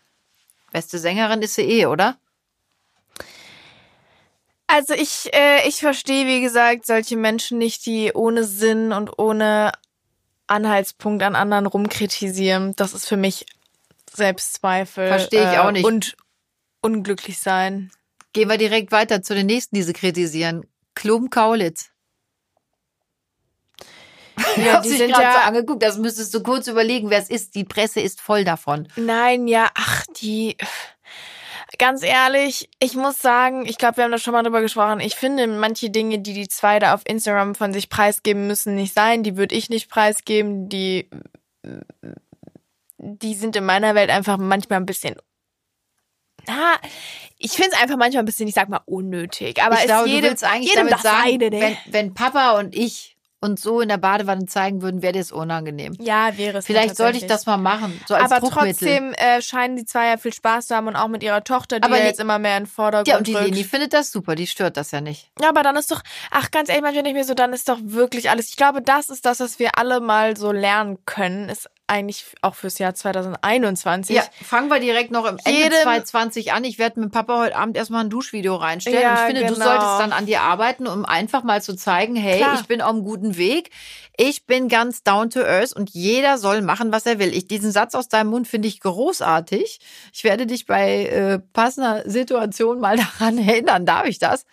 beste 0.72 1.00
Sängerin 1.00 1.42
ist 1.42 1.56
sie 1.56 1.64
eh, 1.64 1.86
oder? 1.86 2.18
Also 4.68 4.94
ich, 4.94 5.32
äh, 5.34 5.68
ich 5.68 5.82
verstehe, 5.82 6.26
wie 6.26 6.42
gesagt, 6.42 6.86
solche 6.86 7.18
Menschen 7.18 7.58
nicht, 7.58 7.86
die 7.86 8.12
ohne 8.14 8.44
Sinn 8.44 8.92
und 8.92 9.20
ohne 9.20 9.72
Anhaltspunkt 10.48 11.24
an 11.24 11.36
anderen 11.36 11.66
rumkritisieren. 11.66 12.76
Das 12.76 12.94
ist 12.94 13.08
für 13.08 13.18
mich 13.18 13.46
Selbstzweifel. 14.12 15.08
Verstehe 15.08 15.44
ich 15.44 15.58
äh, 15.58 15.60
auch 15.60 15.72
nicht. 15.72 15.86
Und 15.86 16.16
unglücklich 16.82 17.40
sein. 17.40 17.92
Gehen 18.34 18.50
wir 18.50 18.58
direkt 18.58 18.92
weiter 18.92 19.22
zu 19.22 19.36
den 19.36 19.46
nächsten, 19.46 19.76
die 19.76 19.84
sie 19.84 19.94
kritisieren. 19.94 20.66
Klum 20.96 21.30
Kaulitz. 21.30 21.90
Ja, 24.58 24.82
die 24.82 24.90
sind 24.90 25.12
gerade 25.12 25.32
so 25.32 25.40
ja, 25.40 25.44
angeguckt, 25.46 25.82
das 25.84 25.98
müsstest 25.98 26.34
du 26.34 26.42
kurz 26.42 26.68
überlegen, 26.68 27.10
wer 27.10 27.20
es 27.20 27.30
ist. 27.30 27.56
Die 27.56 27.64
Presse 27.64 28.02
ist 28.02 28.22
voll 28.22 28.44
davon. 28.44 28.88
nein, 28.96 29.48
ja, 29.48 29.70
ach, 29.76 30.06
die, 30.22 30.58
ganz 31.78 32.04
ehrlich, 32.04 32.70
ich 32.80 32.96
muss 32.96 33.20
sagen, 33.20 33.66
ich 33.66 33.78
glaube, 33.78 33.98
wir 33.98 34.04
haben 34.06 34.12
da 34.12 34.18
schon 34.18 34.34
mal 34.34 34.44
drüber 34.44 34.62
gesprochen. 34.62 35.00
Ich 35.00 35.16
finde, 35.16 35.48
manche 35.48 35.90
Dinge, 35.90 36.20
die 36.20 36.34
die 36.34 36.48
zwei 36.48 36.80
da 36.80 36.94
auf 36.94 37.02
Instagram 37.06 37.56
von 37.56 37.74
sich 37.74 37.90
preisgeben, 37.90 38.48
müssen 38.48 38.76
nicht 38.76 38.94
sein. 38.94 39.24
Die 39.24 39.38
würde 39.38 39.56
ich 39.56 39.70
nicht 39.70 39.90
preisgeben. 39.90 40.70
Die, 40.70 41.10
die 42.98 43.34
sind 43.36 43.56
in 43.56 43.66
meiner 43.66 43.96
Welt 43.96 44.10
einfach 44.10 44.38
manchmal 44.38 44.80
ein 44.80 44.86
bisschen. 44.86 45.16
Na, 46.48 46.76
ich 47.38 47.52
finde 47.52 47.72
es 47.74 47.82
einfach 47.82 47.98
manchmal 47.98 48.24
ein 48.24 48.26
bisschen, 48.26 48.48
ich 48.48 48.56
sag 48.56 48.70
mal, 48.70 48.82
unnötig. 48.86 49.62
Aber 49.62 49.76
ich 49.76 49.82
es 49.82 49.86
glaube, 49.88 50.08
jedem, 50.08 50.24
du 50.24 50.30
willst 50.30 50.44
eigentlich 50.44 50.74
damit 50.74 51.00
sagen, 51.00 51.30
seine, 51.30 51.50
ne? 51.50 51.62
wenn, 51.62 51.78
wenn 51.94 52.14
Papa 52.14 52.58
und 52.60 52.76
ich 52.76 53.14
uns 53.44 53.62
so 53.62 53.82
in 53.82 53.90
der 53.90 53.98
Badewanne 53.98 54.46
zeigen 54.46 54.82
würden, 54.82 55.02
wäre 55.02 55.14
das 55.14 55.32
unangenehm. 55.32 55.98
ja, 56.00 56.38
wäre 56.38 56.60
es. 56.60 56.66
Vielleicht 56.66 56.96
sollte 56.96 57.18
ich 57.18 57.28
das 57.28 57.46
mal 57.46 57.58
machen, 57.58 58.00
so 58.08 58.16
als 58.16 58.32
Aber 58.32 58.50
trotzdem 58.50 59.14
äh, 59.14 59.42
scheinen 59.42 59.76
die 59.76 59.86
zwei 59.86 60.08
ja 60.08 60.18
viel 60.18 60.34
Spaß 60.34 60.68
zu 60.68 60.76
haben 60.76 60.88
und 60.88 60.96
auch 60.96 61.10
mit 61.10 61.24
ihrer 61.24 61.44
Tochter, 61.44 61.82
die 61.82 61.84
Aber 61.84 61.98
ja 61.98 62.06
jetzt 62.06 62.22
immer 62.22 62.40
mehr 62.40 62.58
in 62.58 62.64
den 62.64 62.70
Vordergrund 62.70 63.08
ja, 63.10 63.18
und 63.18 63.28
die 63.28 63.36
rückt. 63.36 63.50
Leni 63.50 63.66
findet 63.66 63.94
das 63.94 64.12
super, 64.12 64.36
die 64.36 64.48
stört 64.48 64.78
das 64.78 64.92
ja 64.92 65.02
nicht. 65.02 65.30
Ja, 65.42 65.50
aber 65.50 65.62
dann 65.62 65.76
ist 65.76 65.92
doch, 65.92 66.02
ach 66.32 66.52
ganz 66.52 66.70
ehrlich, 66.70 66.84
manchmal 66.84 67.04
denke 67.04 67.20
ich 67.20 67.26
mir 67.26 67.28
so, 67.28 67.34
dann 67.34 67.52
ist 67.52 67.68
doch 67.68 67.80
wirklich 67.82 68.30
alles. 68.30 68.48
Ich 68.48 68.56
glaube, 68.56 68.82
das 68.82 69.10
ist 69.10 69.26
das, 69.26 69.42
was 69.42 69.60
wir 69.60 69.78
alle 69.78 70.00
mal 70.00 70.38
so 70.38 70.54
lernen 70.54 71.00
können, 71.06 71.50
ist 71.50 71.70
eigentlich 71.94 72.26
auch 72.42 72.56
fürs 72.56 72.80
Jahr 72.80 72.94
2021. 72.94 74.16
Ja, 74.16 74.24
fangen 74.44 74.70
wir 74.70 74.80
direkt 74.80 75.12
noch 75.12 75.26
im 75.26 75.38
Ende 75.44 75.60
Jedem- 75.60 75.82
2020 75.84 76.52
an. 76.54 76.64
Ich 76.64 76.80
werde 76.80 77.00
mit 77.00 77.12
Papa 77.12 77.40
heute 77.40 77.56
Abend 77.56 77.78
erstmal 77.78 78.04
ein 78.04 78.10
Duschvideo 78.10 78.56
reinstellen. 78.56 79.00
Ja, 79.02 79.12
und 79.14 79.20
ich 79.20 79.26
finde, 79.26 79.42
du 79.48 79.54
genau. 79.54 79.66
solltest 79.66 80.00
dann 80.00 80.12
an 80.12 80.26
dir 80.26 80.42
arbeiten, 80.42 80.88
um 80.88 81.06
einfach 81.06 81.44
mal 81.44 81.62
zu 81.62 81.76
zeigen, 81.76 82.16
hey, 82.16 82.40
Klar. 82.40 82.60
ich 82.60 82.68
bin 82.68 82.82
auf 82.82 82.90
einem 82.90 83.04
guten 83.04 83.38
Weg. 83.38 83.70
Ich 84.18 84.46
bin 84.46 84.68
ganz 84.70 85.04
down 85.04 85.30
to 85.30 85.40
earth 85.40 85.74
und 85.74 85.90
jeder 85.92 86.38
soll 86.38 86.62
machen, 86.62 86.92
was 86.92 87.06
er 87.06 87.18
will. 87.20 87.34
Ich, 87.34 87.48
diesen 87.48 87.72
Satz 87.72 87.96
aus 87.96 88.10
deinem 88.10 88.30
Mund 88.30 88.48
finde 88.48 88.68
ich 88.68 88.80
großartig. 88.80 89.80
Ich 90.14 90.24
werde 90.24 90.46
dich 90.46 90.66
bei 90.66 91.06
äh, 91.06 91.40
passender 91.40 92.04
Situation 92.10 92.80
mal 92.80 92.98
daran 93.20 93.38
erinnern. 93.38 93.86
Darf 93.86 94.06
ich 94.06 94.20
das? 94.20 94.46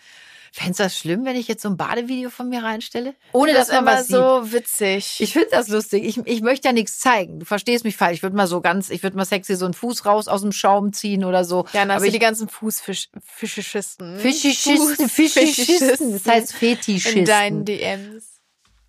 Fändest 0.52 0.80
du 0.80 0.84
das 0.84 0.98
schlimm, 0.98 1.24
wenn 1.24 1.36
ich 1.36 1.46
jetzt 1.46 1.62
so 1.62 1.68
ein 1.68 1.76
Badevideo 1.76 2.28
von 2.28 2.48
mir 2.48 2.62
reinstelle? 2.62 3.14
Ohne 3.32 3.52
das 3.52 3.68
dass 3.68 3.76
man 3.76 3.84
immer 3.84 3.92
was 3.92 4.06
sieht. 4.08 4.16
so 4.16 4.52
witzig. 4.52 5.20
Ich 5.20 5.32
finde 5.32 5.48
das 5.50 5.68
lustig. 5.68 6.04
Ich, 6.04 6.18
ich 6.26 6.40
möchte 6.42 6.68
ja 6.68 6.72
nichts 6.72 6.98
zeigen. 6.98 7.38
Du 7.38 7.46
verstehst 7.46 7.84
mich 7.84 7.96
falsch. 7.96 8.16
Ich 8.16 8.22
würde 8.22 8.36
mal 8.36 8.48
so 8.48 8.60
ganz, 8.60 8.90
ich 8.90 9.02
würde 9.02 9.16
mal 9.16 9.24
sexy 9.24 9.54
so 9.54 9.64
einen 9.64 9.74
Fuß 9.74 10.06
raus 10.06 10.26
aus 10.26 10.42
dem 10.42 10.52
Schaum 10.52 10.92
ziehen 10.92 11.24
oder 11.24 11.44
so. 11.44 11.66
ja, 11.72 11.80
dann 11.80 11.92
aber 11.92 12.04
ich, 12.04 12.12
die 12.12 12.18
ganzen 12.18 12.48
Fußfischisten. 12.48 13.22
Fetischisten, 14.18 15.08
Fetischisten, 15.08 16.12
das 16.12 16.26
heißt 16.26 16.52
Fetischisten. 16.52 17.20
in 17.20 17.24
deinen 17.24 17.64
DMs. 17.64 18.40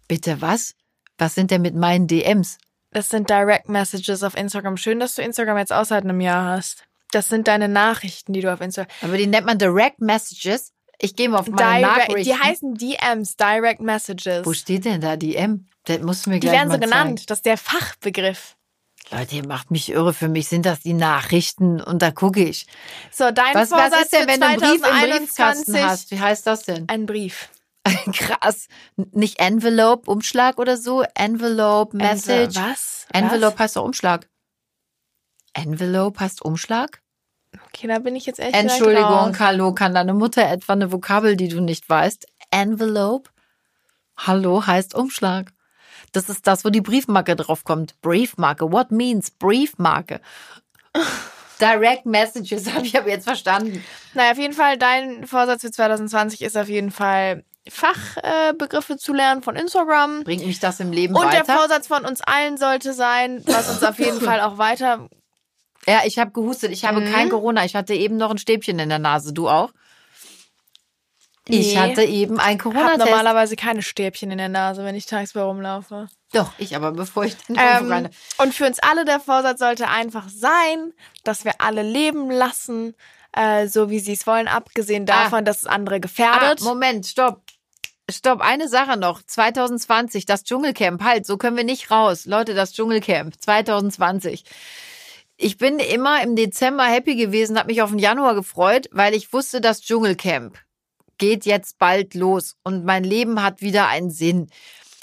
Bitte 0.07 0.41
was? 0.41 0.73
Was 1.17 1.35
sind 1.35 1.51
denn 1.51 1.61
mit 1.61 1.75
meinen 1.75 2.07
DMs? 2.07 2.57
Das 2.91 3.09
sind 3.09 3.29
Direct 3.29 3.69
Messages 3.69 4.23
auf 4.23 4.35
Instagram. 4.35 4.75
Schön, 4.77 4.99
dass 4.99 5.15
du 5.15 5.21
Instagram 5.21 5.57
jetzt 5.57 5.69
seit 5.69 6.03
einem 6.03 6.19
Jahr 6.19 6.57
hast. 6.57 6.83
Das 7.11 7.27
sind 7.27 7.47
deine 7.47 7.67
Nachrichten, 7.67 8.33
die 8.33 8.41
du 8.41 8.51
auf 8.51 8.61
Instagram. 8.61 8.91
Aber 9.01 9.17
die 9.17 9.27
nennt 9.27 9.45
man 9.45 9.57
Direct 9.57 10.01
Messages. 10.01 10.73
Ich 11.03 11.15
gehe 11.15 11.29
mal 11.29 11.39
auf 11.39 11.47
meine 11.47 11.79
Direct, 11.79 12.09
Nachrichten. 12.09 12.23
die 12.23 12.35
heißen 12.35 12.75
DMs, 12.75 13.35
Direct 13.35 13.81
Messages. 13.81 14.45
Wo 14.45 14.53
steht 14.53 14.85
denn 14.85 15.01
da 15.01 15.15
DM? 15.15 15.65
Das 15.85 15.99
musst 16.01 16.25
du 16.25 16.29
mir 16.29 16.35
Die 16.39 16.41
gleich 16.47 16.59
werden 16.59 16.71
so 16.71 16.77
genannt. 16.77 17.29
Das 17.29 17.39
ist 17.39 17.45
der 17.45 17.57
Fachbegriff. 17.57 18.55
Zeigen. 19.09 19.19
Leute, 19.21 19.35
ihr 19.35 19.47
macht 19.47 19.71
mich 19.71 19.89
irre. 19.89 20.13
Für 20.13 20.27
mich 20.29 20.47
sind 20.47 20.65
das 20.65 20.81
die 20.81 20.93
Nachrichten 20.93 21.81
und 21.81 22.03
da 22.03 22.11
gucke 22.11 22.43
ich. 22.43 22.67
So, 23.11 23.31
dein 23.31 23.55
Was, 23.55 23.69
Vorsatz 23.69 23.91
was 23.93 24.01
ist 24.03 24.13
denn, 24.13 24.27
wenn 24.27 24.39
du 24.39 24.45
einen 24.45 24.59
Brief 24.59 24.75
im 24.75 24.79
Briefkasten 25.09 25.73
2021? 25.73 25.83
hast? 25.83 26.11
Wie 26.11 26.19
heißt 26.19 26.47
das 26.47 26.63
denn? 26.63 26.87
Ein 26.87 27.05
Brief. 27.07 27.49
Krass. 28.13 28.67
Nicht 28.95 29.39
Envelope, 29.39 30.09
Umschlag 30.09 30.59
oder 30.59 30.77
so? 30.77 31.03
Envelope, 31.15 31.97
Message. 31.97 32.55
Was? 32.55 33.07
Envelope 33.11 33.57
heißt 33.57 33.75
doch 33.75 33.83
Umschlag. 33.83 34.29
Envelope 35.53 36.19
heißt 36.19 36.43
Umschlag? 36.43 37.00
Okay, 37.67 37.87
da 37.87 37.99
bin 37.99 38.15
ich 38.15 38.25
jetzt 38.25 38.39
echt 38.39 38.55
Entschuldigung, 38.55 39.37
hallo, 39.39 39.73
kann 39.73 39.93
deine 39.93 40.13
Mutter 40.13 40.49
etwa 40.49 40.73
eine 40.73 40.91
Vokabel, 40.91 41.35
die 41.35 41.49
du 41.49 41.59
nicht 41.61 41.89
weißt? 41.89 42.25
Envelope? 42.51 43.29
Hallo 44.17 44.65
heißt 44.65 44.95
Umschlag. 44.95 45.51
Das 46.11 46.29
ist 46.29 46.47
das, 46.47 46.65
wo 46.65 46.69
die 46.69 46.81
Briefmarke 46.81 47.35
draufkommt. 47.35 47.99
Briefmarke. 48.01 48.71
What 48.71 48.91
means 48.91 49.31
Briefmarke? 49.31 50.21
Direct 51.59 52.05
Messages 52.05 52.71
habe 52.73 52.85
ich 52.85 52.97
aber 52.97 53.09
jetzt 53.09 53.23
verstanden. 53.25 53.83
Naja, 54.13 54.31
auf 54.31 54.37
jeden 54.37 54.53
Fall, 54.53 54.77
dein 54.77 55.25
Vorsatz 55.25 55.61
für 55.61 55.71
2020 55.71 56.41
ist 56.41 56.57
auf 56.57 56.67
jeden 56.69 56.91
Fall 56.91 57.43
Fachbegriffe 57.69 58.93
äh, 58.93 58.97
zu 58.97 59.13
lernen 59.13 59.43
von 59.43 59.55
Instagram. 59.55 60.23
Bringt 60.23 60.45
mich 60.45 60.59
das 60.59 60.79
im 60.79 60.91
Leben 60.91 61.15
Und 61.15 61.31
der 61.31 61.41
weiter? 61.41 61.57
Vorsatz 61.57 61.87
von 61.87 62.05
uns 62.05 62.21
allen 62.21 62.57
sollte 62.57 62.93
sein, 62.93 63.41
was 63.45 63.69
uns 63.69 63.83
auf 63.83 63.99
jeden 63.99 64.19
Fall 64.21 64.41
auch 64.41 64.57
weiter. 64.57 65.07
Ja, 65.87 66.01
ich 66.05 66.19
habe 66.19 66.31
gehustet. 66.31 66.71
Ich 66.71 66.85
habe 66.85 67.01
Mhm. 67.01 67.11
kein 67.11 67.29
Corona. 67.29 67.65
Ich 67.65 67.75
hatte 67.75 67.93
eben 67.93 68.17
noch 68.17 68.31
ein 68.31 68.37
Stäbchen 68.37 68.77
in 68.79 68.89
der 68.89 68.99
Nase. 68.99 69.33
Du 69.33 69.49
auch? 69.49 69.71
Ich 71.47 71.73
Nee. 71.73 71.77
hatte 71.79 72.03
eben 72.03 72.39
ein 72.39 72.57
Ich 72.57 72.63
habe 72.63 72.75
Corona-Test. 72.75 72.99
normalerweise 72.99 73.55
keine 73.55 73.81
Stäbchen 73.81 74.31
in 74.31 74.37
der 74.37 74.47
Nase, 74.49 74.85
wenn 74.85 74.95
ich 74.95 75.07
tagsüber 75.07 75.45
rumlaufe. 75.45 76.07
Doch, 76.33 76.51
ich 76.59 76.75
aber, 76.75 76.91
bevor 76.91 77.25
ich 77.25 77.35
den 77.35 77.55
irgendwo 77.55 77.93
Ähm, 77.93 78.09
und 78.37 78.53
für 78.53 78.65
uns 78.67 78.79
alle 78.79 79.05
der 79.05 79.19
Vorsatz 79.19 79.59
sollte 79.59 79.89
einfach 79.89 80.29
sein, 80.29 80.93
dass 81.23 81.43
wir 81.43 81.53
alle 81.59 81.81
leben 81.81 82.29
lassen, 82.29 82.95
äh, 83.33 83.67
so 83.67 83.89
wie 83.89 83.99
sie 83.99 84.13
es 84.13 84.27
wollen, 84.27 84.47
abgesehen 84.47 85.05
davon, 85.05 85.43
dass 85.43 85.57
es 85.57 85.65
andere 85.65 85.95
Ah, 85.95 85.99
gefährdet. 85.99 86.61
Moment, 86.61 87.07
stopp. 87.07 87.41
Stopp, 88.09 88.41
eine 88.41 88.67
Sache 88.67 88.97
noch. 88.97 89.21
2020, 89.23 90.25
das 90.25 90.43
Dschungelcamp. 90.43 91.01
Halt, 91.03 91.25
so 91.25 91.37
können 91.37 91.57
wir 91.57 91.63
nicht 91.63 91.91
raus. 91.91 92.25
Leute, 92.25 92.53
das 92.53 92.73
Dschungelcamp 92.73 93.41
2020. 93.41 94.43
Ich 95.43 95.57
bin 95.57 95.79
immer 95.79 96.21
im 96.21 96.35
Dezember 96.35 96.83
happy 96.83 97.15
gewesen, 97.15 97.57
habe 97.57 97.71
mich 97.71 97.81
auf 97.81 97.89
den 97.89 97.97
Januar 97.97 98.35
gefreut, 98.35 98.87
weil 98.91 99.15
ich 99.15 99.33
wusste, 99.33 99.59
das 99.59 99.81
Dschungelcamp 99.81 100.55
geht 101.17 101.47
jetzt 101.47 101.79
bald 101.79 102.13
los 102.13 102.57
und 102.63 102.85
mein 102.85 103.03
Leben 103.03 103.41
hat 103.41 103.59
wieder 103.59 103.87
einen 103.87 104.11
Sinn. 104.11 104.51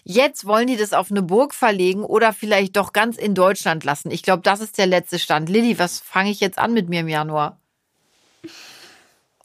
Jetzt 0.05 0.47
wollen 0.47 0.69
die 0.69 0.77
das 0.77 0.93
auf 0.93 1.11
eine 1.11 1.23
Burg 1.23 1.55
verlegen 1.55 2.05
oder 2.05 2.33
vielleicht 2.33 2.77
doch 2.77 2.93
ganz 2.93 3.17
in 3.17 3.35
Deutschland 3.35 3.83
lassen. 3.83 4.13
Ich 4.13 4.23
glaube, 4.23 4.43
das 4.43 4.61
ist 4.61 4.79
der 4.79 4.87
letzte 4.87 5.19
Stand. 5.19 5.49
Lilly, 5.49 5.77
was 5.81 5.99
fange 5.99 6.31
ich 6.31 6.39
jetzt 6.39 6.59
an 6.59 6.73
mit 6.73 6.89
mir 6.89 7.01
im 7.01 7.09
Januar? 7.09 7.61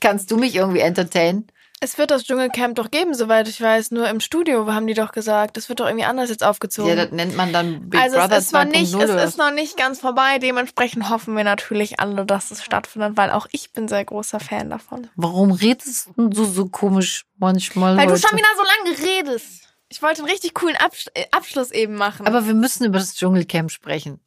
Kannst 0.00 0.30
du 0.30 0.36
mich 0.36 0.56
irgendwie 0.56 0.80
entertainen? 0.80 1.46
Es 1.80 1.98
wird 1.98 2.10
das 2.10 2.24
Dschungelcamp 2.24 2.74
doch 2.76 2.90
geben, 2.90 3.14
soweit 3.14 3.48
ich 3.48 3.60
weiß. 3.60 3.92
Nur 3.92 4.08
im 4.08 4.20
Studio 4.20 4.72
haben 4.72 4.86
die 4.86 4.94
doch 4.94 5.12
gesagt. 5.12 5.56
Das 5.56 5.68
wird 5.68 5.80
doch 5.80 5.86
irgendwie 5.86 6.04
anders 6.04 6.30
jetzt 6.30 6.42
aufgezogen. 6.42 6.90
Ja, 6.90 6.96
das 6.96 7.12
nennt 7.12 7.36
man 7.36 7.52
dann 7.52 7.88
Big 7.88 8.00
also 8.00 8.16
Brother 8.16 8.38
es 8.38 8.46
ist, 8.46 8.52
noch 8.52 8.64
nicht, 8.64 8.94
2.0 8.94 9.02
es 9.04 9.24
ist 9.30 9.38
noch 9.38 9.52
nicht 9.52 9.76
ganz 9.76 10.00
vorbei. 10.00 10.38
Dementsprechend 10.38 11.08
hoffen 11.08 11.36
wir 11.36 11.44
natürlich 11.44 12.00
alle, 12.00 12.26
dass 12.26 12.50
es 12.50 12.64
stattfindet, 12.64 13.16
weil 13.16 13.30
auch 13.30 13.46
ich 13.52 13.72
bin 13.72 13.86
sehr 13.86 14.04
großer 14.04 14.40
Fan 14.40 14.70
davon. 14.70 15.08
Warum 15.16 15.52
redest 15.52 16.10
du 16.16 16.44
so 16.44 16.68
komisch 16.68 17.26
manchmal 17.36 17.96
Weil 17.96 18.08
heute? 18.08 18.20
du 18.20 18.28
schon 18.28 18.36
wieder 18.36 18.48
so 18.56 18.62
lange 18.62 18.98
redest. 19.10 19.68
Ich 19.88 20.02
wollte 20.02 20.22
einen 20.22 20.30
richtig 20.30 20.54
coolen 20.54 20.76
Abs 20.76 21.06
äh, 21.14 21.24
Abschluss 21.30 21.70
eben 21.70 21.94
machen. 21.94 22.26
Aber 22.26 22.46
wir 22.46 22.54
müssen 22.54 22.84
über 22.84 22.98
das 22.98 23.14
Dschungelcamp 23.14 23.70
sprechen. 23.70 24.20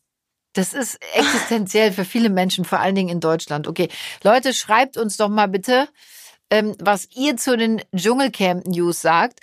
Das 0.54 0.74
ist 0.74 1.00
existenziell 1.14 1.94
für 1.94 2.04
viele 2.04 2.30
Menschen, 2.30 2.66
vor 2.66 2.80
allen 2.80 2.96
Dingen 2.96 3.10
in 3.10 3.20
Deutschland. 3.20 3.68
Okay, 3.68 3.90
Leute, 4.24 4.54
schreibt 4.54 4.98
uns 4.98 5.18
doch 5.18 5.30
mal 5.30 5.48
bitte, 5.48 5.88
ähm, 6.52 6.76
was 6.80 7.08
ihr 7.16 7.38
zu 7.38 7.58
den 7.58 7.82
Dschungelcamp-News 7.96 9.02
sagt. 9.02 9.40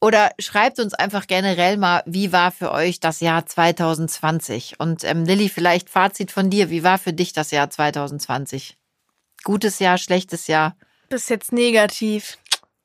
Oder 0.00 0.30
schreibt 0.38 0.78
uns 0.78 0.94
einfach 0.94 1.26
generell 1.26 1.76
mal, 1.76 2.02
wie 2.06 2.32
war 2.32 2.52
für 2.52 2.70
euch 2.70 3.00
das 3.00 3.20
Jahr 3.20 3.46
2020? 3.46 4.78
Und 4.78 5.02
ähm, 5.02 5.24
Lilly, 5.24 5.48
vielleicht 5.48 5.90
Fazit 5.90 6.30
von 6.30 6.50
dir. 6.50 6.70
Wie 6.70 6.84
war 6.84 6.98
für 6.98 7.12
dich 7.12 7.32
das 7.32 7.50
Jahr 7.50 7.70
2020? 7.70 8.76
Gutes 9.42 9.78
Jahr, 9.78 9.98
schlechtes 9.98 10.46
Jahr? 10.46 10.76
Bis 11.08 11.28
jetzt 11.28 11.52
negativ. 11.52 12.38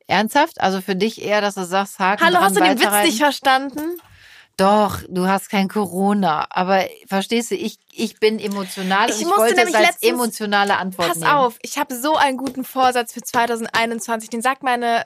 Ernsthaft? 0.07 0.61
Also 0.61 0.81
für 0.81 0.95
dich 0.95 1.21
eher, 1.21 1.41
dass 1.41 1.55
du 1.55 1.65
sagst, 1.65 1.99
Haken 1.99 2.23
Hallo, 2.25 2.35
dran, 2.35 2.43
hast 2.43 2.55
du 2.55 2.61
den 2.61 2.79
Witz 2.79 3.03
nicht 3.03 3.19
verstanden? 3.19 3.99
Doch, 4.57 4.99
du 5.09 5.27
hast 5.27 5.49
kein 5.49 5.67
Corona. 5.67 6.47
Aber 6.49 6.85
verstehst 7.07 7.51
du, 7.51 7.55
ich, 7.55 7.77
ich 7.91 8.19
bin 8.19 8.39
emotional 8.39 9.09
Ich 9.09 9.17
und 9.17 9.21
ich 9.23 9.37
wollte 9.37 9.55
nämlich 9.55 9.75
als 9.75 9.87
letztens- 9.87 10.11
emotionale 10.11 10.77
Antwort 10.77 11.09
Pass 11.09 11.17
nehmen. 11.17 11.31
auf, 11.31 11.57
ich 11.61 11.77
habe 11.77 11.93
so 11.95 12.15
einen 12.15 12.37
guten 12.37 12.63
Vorsatz 12.63 13.11
für 13.13 13.21
2021. 13.21 14.29
Den 14.29 14.41
sagt 14.41 14.63
meine 14.63 15.05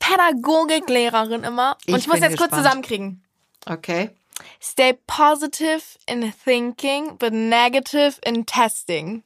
Pädagogiklehrerin 0.00 1.44
immer. 1.44 1.76
Und 1.86 1.94
Ich 1.94 1.96
ich, 1.96 2.06
muss 2.08 2.20
jetzt 2.20 2.36
kurz 2.36 2.50
gespannt. 2.50 2.64
zusammenkriegen. 2.64 3.24
Okay. 3.66 4.10
Stay 4.60 4.96
positive 5.06 5.80
in 6.06 6.32
thinking, 6.44 7.16
but 7.18 7.32
negative 7.32 8.14
in 8.24 8.46
testing. 8.46 9.22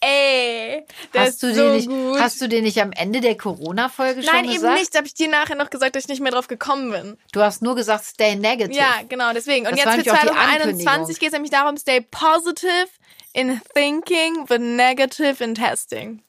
Ey, 0.00 0.84
Hast 1.14 1.42
du, 1.42 1.54
so 1.54 1.72
den 1.72 1.72
nicht, 1.76 2.20
hast 2.20 2.40
du 2.40 2.48
den 2.48 2.64
nicht 2.64 2.80
am 2.80 2.92
Ende 2.92 3.20
der 3.20 3.36
Corona-Folge 3.36 4.22
schon 4.22 4.32
Nein, 4.32 4.44
eben 4.44 4.54
gesagt? 4.54 4.78
nicht. 4.78 4.94
Da 4.94 4.98
habe 4.98 5.06
ich 5.06 5.14
dir 5.14 5.28
nachher 5.28 5.56
noch 5.56 5.70
gesagt, 5.70 5.96
dass 5.96 6.04
ich 6.04 6.08
nicht 6.08 6.20
mehr 6.20 6.32
drauf 6.32 6.48
gekommen 6.48 6.90
bin. 6.90 7.16
Du 7.32 7.40
hast 7.40 7.62
nur 7.62 7.74
gesagt, 7.74 8.04
stay 8.04 8.36
negative. 8.36 8.78
Ja, 8.78 9.00
genau, 9.08 9.32
deswegen. 9.32 9.66
Und 9.66 9.72
Das 9.72 9.80
jetzt 9.80 9.88
für 9.88 9.96
nämlich 9.96 10.10
auch 10.10 10.20
die 10.20 10.26
2021 10.28 10.86
Ankündigung. 10.86 11.18
geht 11.18 11.26
es 11.28 11.32
nämlich 11.32 11.50
darum, 11.50 11.76
stay 11.76 12.00
positive 12.02 12.88
in 13.32 13.60
thinking, 13.74 14.44
but 14.46 14.60
negative 14.60 15.42
in 15.42 15.54
testing. 15.54 16.22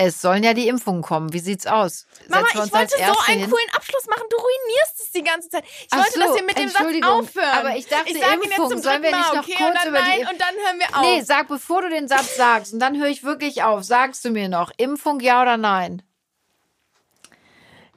Es 0.00 0.20
sollen 0.20 0.44
ja 0.44 0.54
die 0.54 0.68
Impfungen 0.68 1.02
kommen. 1.02 1.32
Wie 1.32 1.40
sieht's 1.40 1.66
aus? 1.66 2.06
Mama, 2.28 2.46
ich 2.48 2.54
wollte 2.54 2.96
so 2.96 3.02
einen 3.26 3.40
hin? 3.40 3.50
coolen 3.50 3.66
Abschluss 3.74 4.06
machen. 4.06 4.22
Du 4.30 4.36
ruinierst 4.36 5.00
es 5.00 5.10
die 5.10 5.24
ganze 5.24 5.48
Zeit. 5.48 5.64
Ich 5.66 5.88
Ach 5.90 5.98
wollte, 5.98 6.12
so, 6.12 6.20
dass 6.20 6.34
wir 6.36 6.42
mit 6.44 6.56
dem 6.56 6.68
Satz 6.68 6.82
aufhören. 7.04 7.48
aber 7.50 7.76
ich 7.76 7.88
dachte, 7.88 8.08
ich 8.12 8.20
sage 8.20 8.34
Impfung. 8.34 8.50
jetzt 8.50 8.70
zum 8.70 8.82
Sollen 8.82 9.02
wir 9.02 9.10
nicht 9.10 9.28
Mal, 9.28 9.36
noch 9.36 9.42
okay? 9.42 9.54
kurz 9.56 9.68
und 9.70 9.74
dann 9.76 9.88
über 9.88 9.98
die 9.98 10.04
nein, 10.04 10.20
Impf- 10.20 10.30
und 10.30 10.40
dann 10.40 10.54
hören 10.54 10.78
wir 10.78 10.96
auf. 10.96 11.02
Nee, 11.02 11.20
sag, 11.22 11.48
bevor 11.48 11.82
du 11.82 11.90
den 11.90 12.06
Satz 12.06 12.36
sagst, 12.36 12.72
und 12.72 12.78
dann 12.78 12.96
höre 12.96 13.08
ich 13.08 13.24
wirklich 13.24 13.64
auf. 13.64 13.82
Sagst 13.82 14.24
du 14.24 14.30
mir 14.30 14.48
noch, 14.48 14.70
Impfung 14.76 15.18
ja 15.18 15.42
oder 15.42 15.56
nein? 15.56 16.02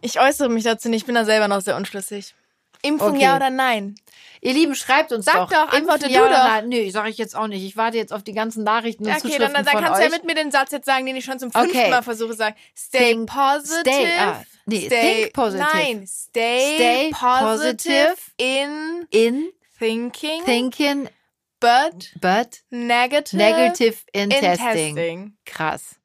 Ich 0.01 0.19
äußere 0.19 0.49
mich 0.49 0.63
dazu 0.63 0.89
nicht. 0.89 1.01
Ich 1.01 1.05
bin 1.05 1.13
da 1.13 1.23
selber 1.25 1.47
noch 1.47 1.61
sehr 1.61 1.75
unschlüssig. 1.75 2.33
Impfung 2.81 3.11
Okay. 3.11 3.21
ja 3.23 3.35
oder 3.35 3.51
nein? 3.51 3.93
Ihr 4.43 4.53
Lieben, 4.53 4.73
schreibt 4.73 5.11
uns 5.11 5.25
Sag 5.25 5.35
doch. 5.35 5.49
doch, 5.49 5.71
antworte 5.71 6.07
du 6.09 6.15
oder 6.19 6.29
doch. 6.29 6.37
Nein? 6.43 6.69
Nö, 6.69 6.89
sag 6.89 7.07
ich 7.07 7.17
jetzt 7.19 7.35
auch 7.35 7.45
nicht. 7.47 7.63
Ich 7.63 7.77
warte 7.77 7.97
jetzt 7.97 8.11
auf 8.11 8.23
die 8.23 8.33
ganzen 8.33 8.63
Nachrichten 8.63 9.03
und 9.05 9.11
okay, 9.11 9.19
dann, 9.21 9.31
Zuschriften 9.31 9.53
dann, 9.53 9.65
dann 9.65 9.73
von 9.73 9.83
kannst 9.83 9.99
du 9.99 10.03
ja 10.05 10.09
mit 10.09 10.23
mir 10.25 10.33
den 10.33 10.49
Satz 10.51 10.71
jetzt 10.71 10.85
sagen, 10.85 11.05
den 11.05 11.15
ich 11.15 11.25
schon 11.25 11.37
zum 11.37 11.51
fünften 11.51 11.69
Okay. 11.77 11.89
Mal 11.91 12.01
versuche 12.01 12.31
zu 12.31 12.37
sagen. 12.37 12.55
Stay 12.75 13.11
Think- 13.13 13.29
positive. 13.29 13.83
stay- 13.83 14.17
ah, 14.19 14.43
nee, 14.65 14.89
think 14.89 15.33
positive. 15.33 15.63
Nein, 15.73 16.07
stay, 16.07 16.75
Stay 16.75 17.11
positive, 17.11 18.15
positive 18.15 18.15
in 18.37 19.07
in 19.11 19.51
thinking, 19.77 20.43
thinking, 20.45 21.07
but 21.59 22.09
but 22.19 22.61
negative, 22.71 23.37
negative 23.37 23.97
in, 24.11 24.31
in 24.31 24.39
testing. 24.39 24.95
testing. 24.95 25.37
Krass. 25.45 25.97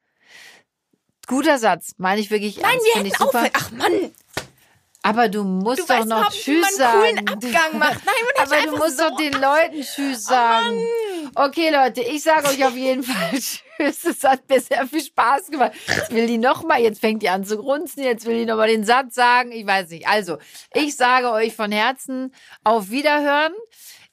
Guter 1.27 1.59
Satz, 1.59 1.95
meine 1.97 2.21
ich 2.21 2.31
wirklich 2.31 2.59
Nein, 2.59 2.73
ernst. 2.75 2.87
wir 2.87 2.95
hätten 3.03 3.11
super. 3.19 3.27
aufhören. 3.39 3.51
Ach 3.55 3.71
Mann, 3.73 4.15
Aber 5.07 5.29
du 5.29 5.45
musst 5.45 5.89
du 5.89 5.95
doch 5.95 6.05
noch 6.05 6.33
wie 6.33 6.37
Tschüss 6.39 6.79
man 6.79 6.89
einen 6.89 7.27
sagen. 7.27 7.27
coolen 7.27 7.29
Abgang 7.29 7.79
macht. 7.79 8.03
Nein, 8.05 8.15
man 8.37 8.47
Aber 8.53 8.71
du 8.71 8.77
musst 8.77 8.99
so 8.99 9.05
Oh 9.05 9.11
doch 9.11 9.17
den 9.17 9.33
Leuten 9.41 9.83
Tschüss 9.83 10.25
sagen. 10.25 10.85
Okay, 11.35 11.71
Leute, 11.71 12.03
ich 12.03 12.23
sage 12.23 12.49
euch 12.49 12.65
auf 12.65 12.75
jeden 12.75 13.05
Fall 13.05 13.31
Tschüss. 13.33 14.05
Es 14.05 14.25
hat 14.25 14.49
mir 14.49 14.61
sehr 14.61 14.87
viel 14.89 15.03
Spaß 15.03 15.51
gemacht. 15.51 15.73
Jetzt 15.87 16.13
will 16.13 16.27
die 16.27 16.39
nochmal, 16.39 16.81
jetzt 16.83 17.01
fängt 17.01 17.23
die 17.23 17.29
an 17.29 17.45
zu 17.45 17.57
grunzen, 17.59 18.03
jetzt 18.03 18.27
will 18.27 18.39
die 18.39 18.47
nochmal 18.47 18.69
den 18.69 18.85
Satz 18.85 19.15
sagen. 19.15 19.53
Ich 19.53 19.65
weiß 19.67 19.91
nicht. 19.91 20.09
Also, 20.09 20.39
ich 20.75 20.97
sage 20.97 21.31
euch 21.31 21.55
von 21.55 21.71
Herzen 21.71 22.35
auf 22.65 22.91
Wiederhören. 22.91 23.53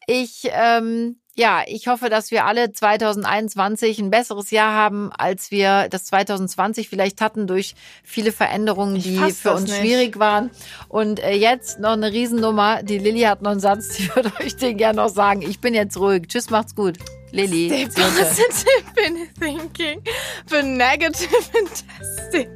Ich, 0.06 0.43
ähm, 0.51 1.19
ja, 1.36 1.63
ich 1.65 1.88
hoffe, 1.88 2.10
dass 2.10 2.30
wir 2.30 2.46
alle 2.46 2.72
2021 2.72 3.98
ein 4.00 4.12
besseres 4.12 4.52
Jahr 4.52 4.74
haben, 4.74 5.12
als 5.12 5.50
wir 5.50 5.88
das 5.89 6.06
2020 6.06 6.89
vielleicht 6.89 7.22
hatten 7.22 7.48
durch 7.48 7.74
viele 8.04 8.32
Veränderungen, 8.32 9.02
die 9.02 9.17
für 9.32 9.54
uns 9.54 9.63
nicht. 9.63 9.78
schwierig 9.78 10.19
waren. 10.19 10.52
Und 10.89 11.19
äh, 11.19 11.34
jetzt 11.34 11.80
noch 11.80 11.93
eine 11.93 12.12
Riesennummer. 12.12 12.84
Die 12.84 13.00
Lilly 13.00 13.22
hat 13.22 13.41
noch 13.41 13.52
einen 13.52 13.60
Satz, 13.60 13.89
die 13.98 14.15
würde 14.15 14.32
euch 14.39 14.56
den 14.58 14.78
gerne 14.78 14.98
noch 14.98 15.10
sagen. 15.10 15.41
Ich 15.41 15.60
bin 15.60 15.74
jetzt 15.74 15.98
ruhig. 15.98 16.28
Tschüss, 16.28 16.52
macht's 16.52 16.76
gut. 16.76 16.98
Lilly. 17.32 17.67
Stay 17.67 17.86
positive 17.86 18.84
in 19.08 19.28
thinking, 19.39 20.04
but 20.50 20.63
negative 20.63 21.50
in 21.58 21.65
testing. 21.65 22.48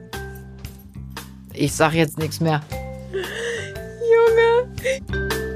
Ich 1.54 1.74
sag 1.74 1.94
jetzt 1.94 2.20
nichts 2.20 2.40
mehr. 2.40 2.62
Junge. 4.14 5.47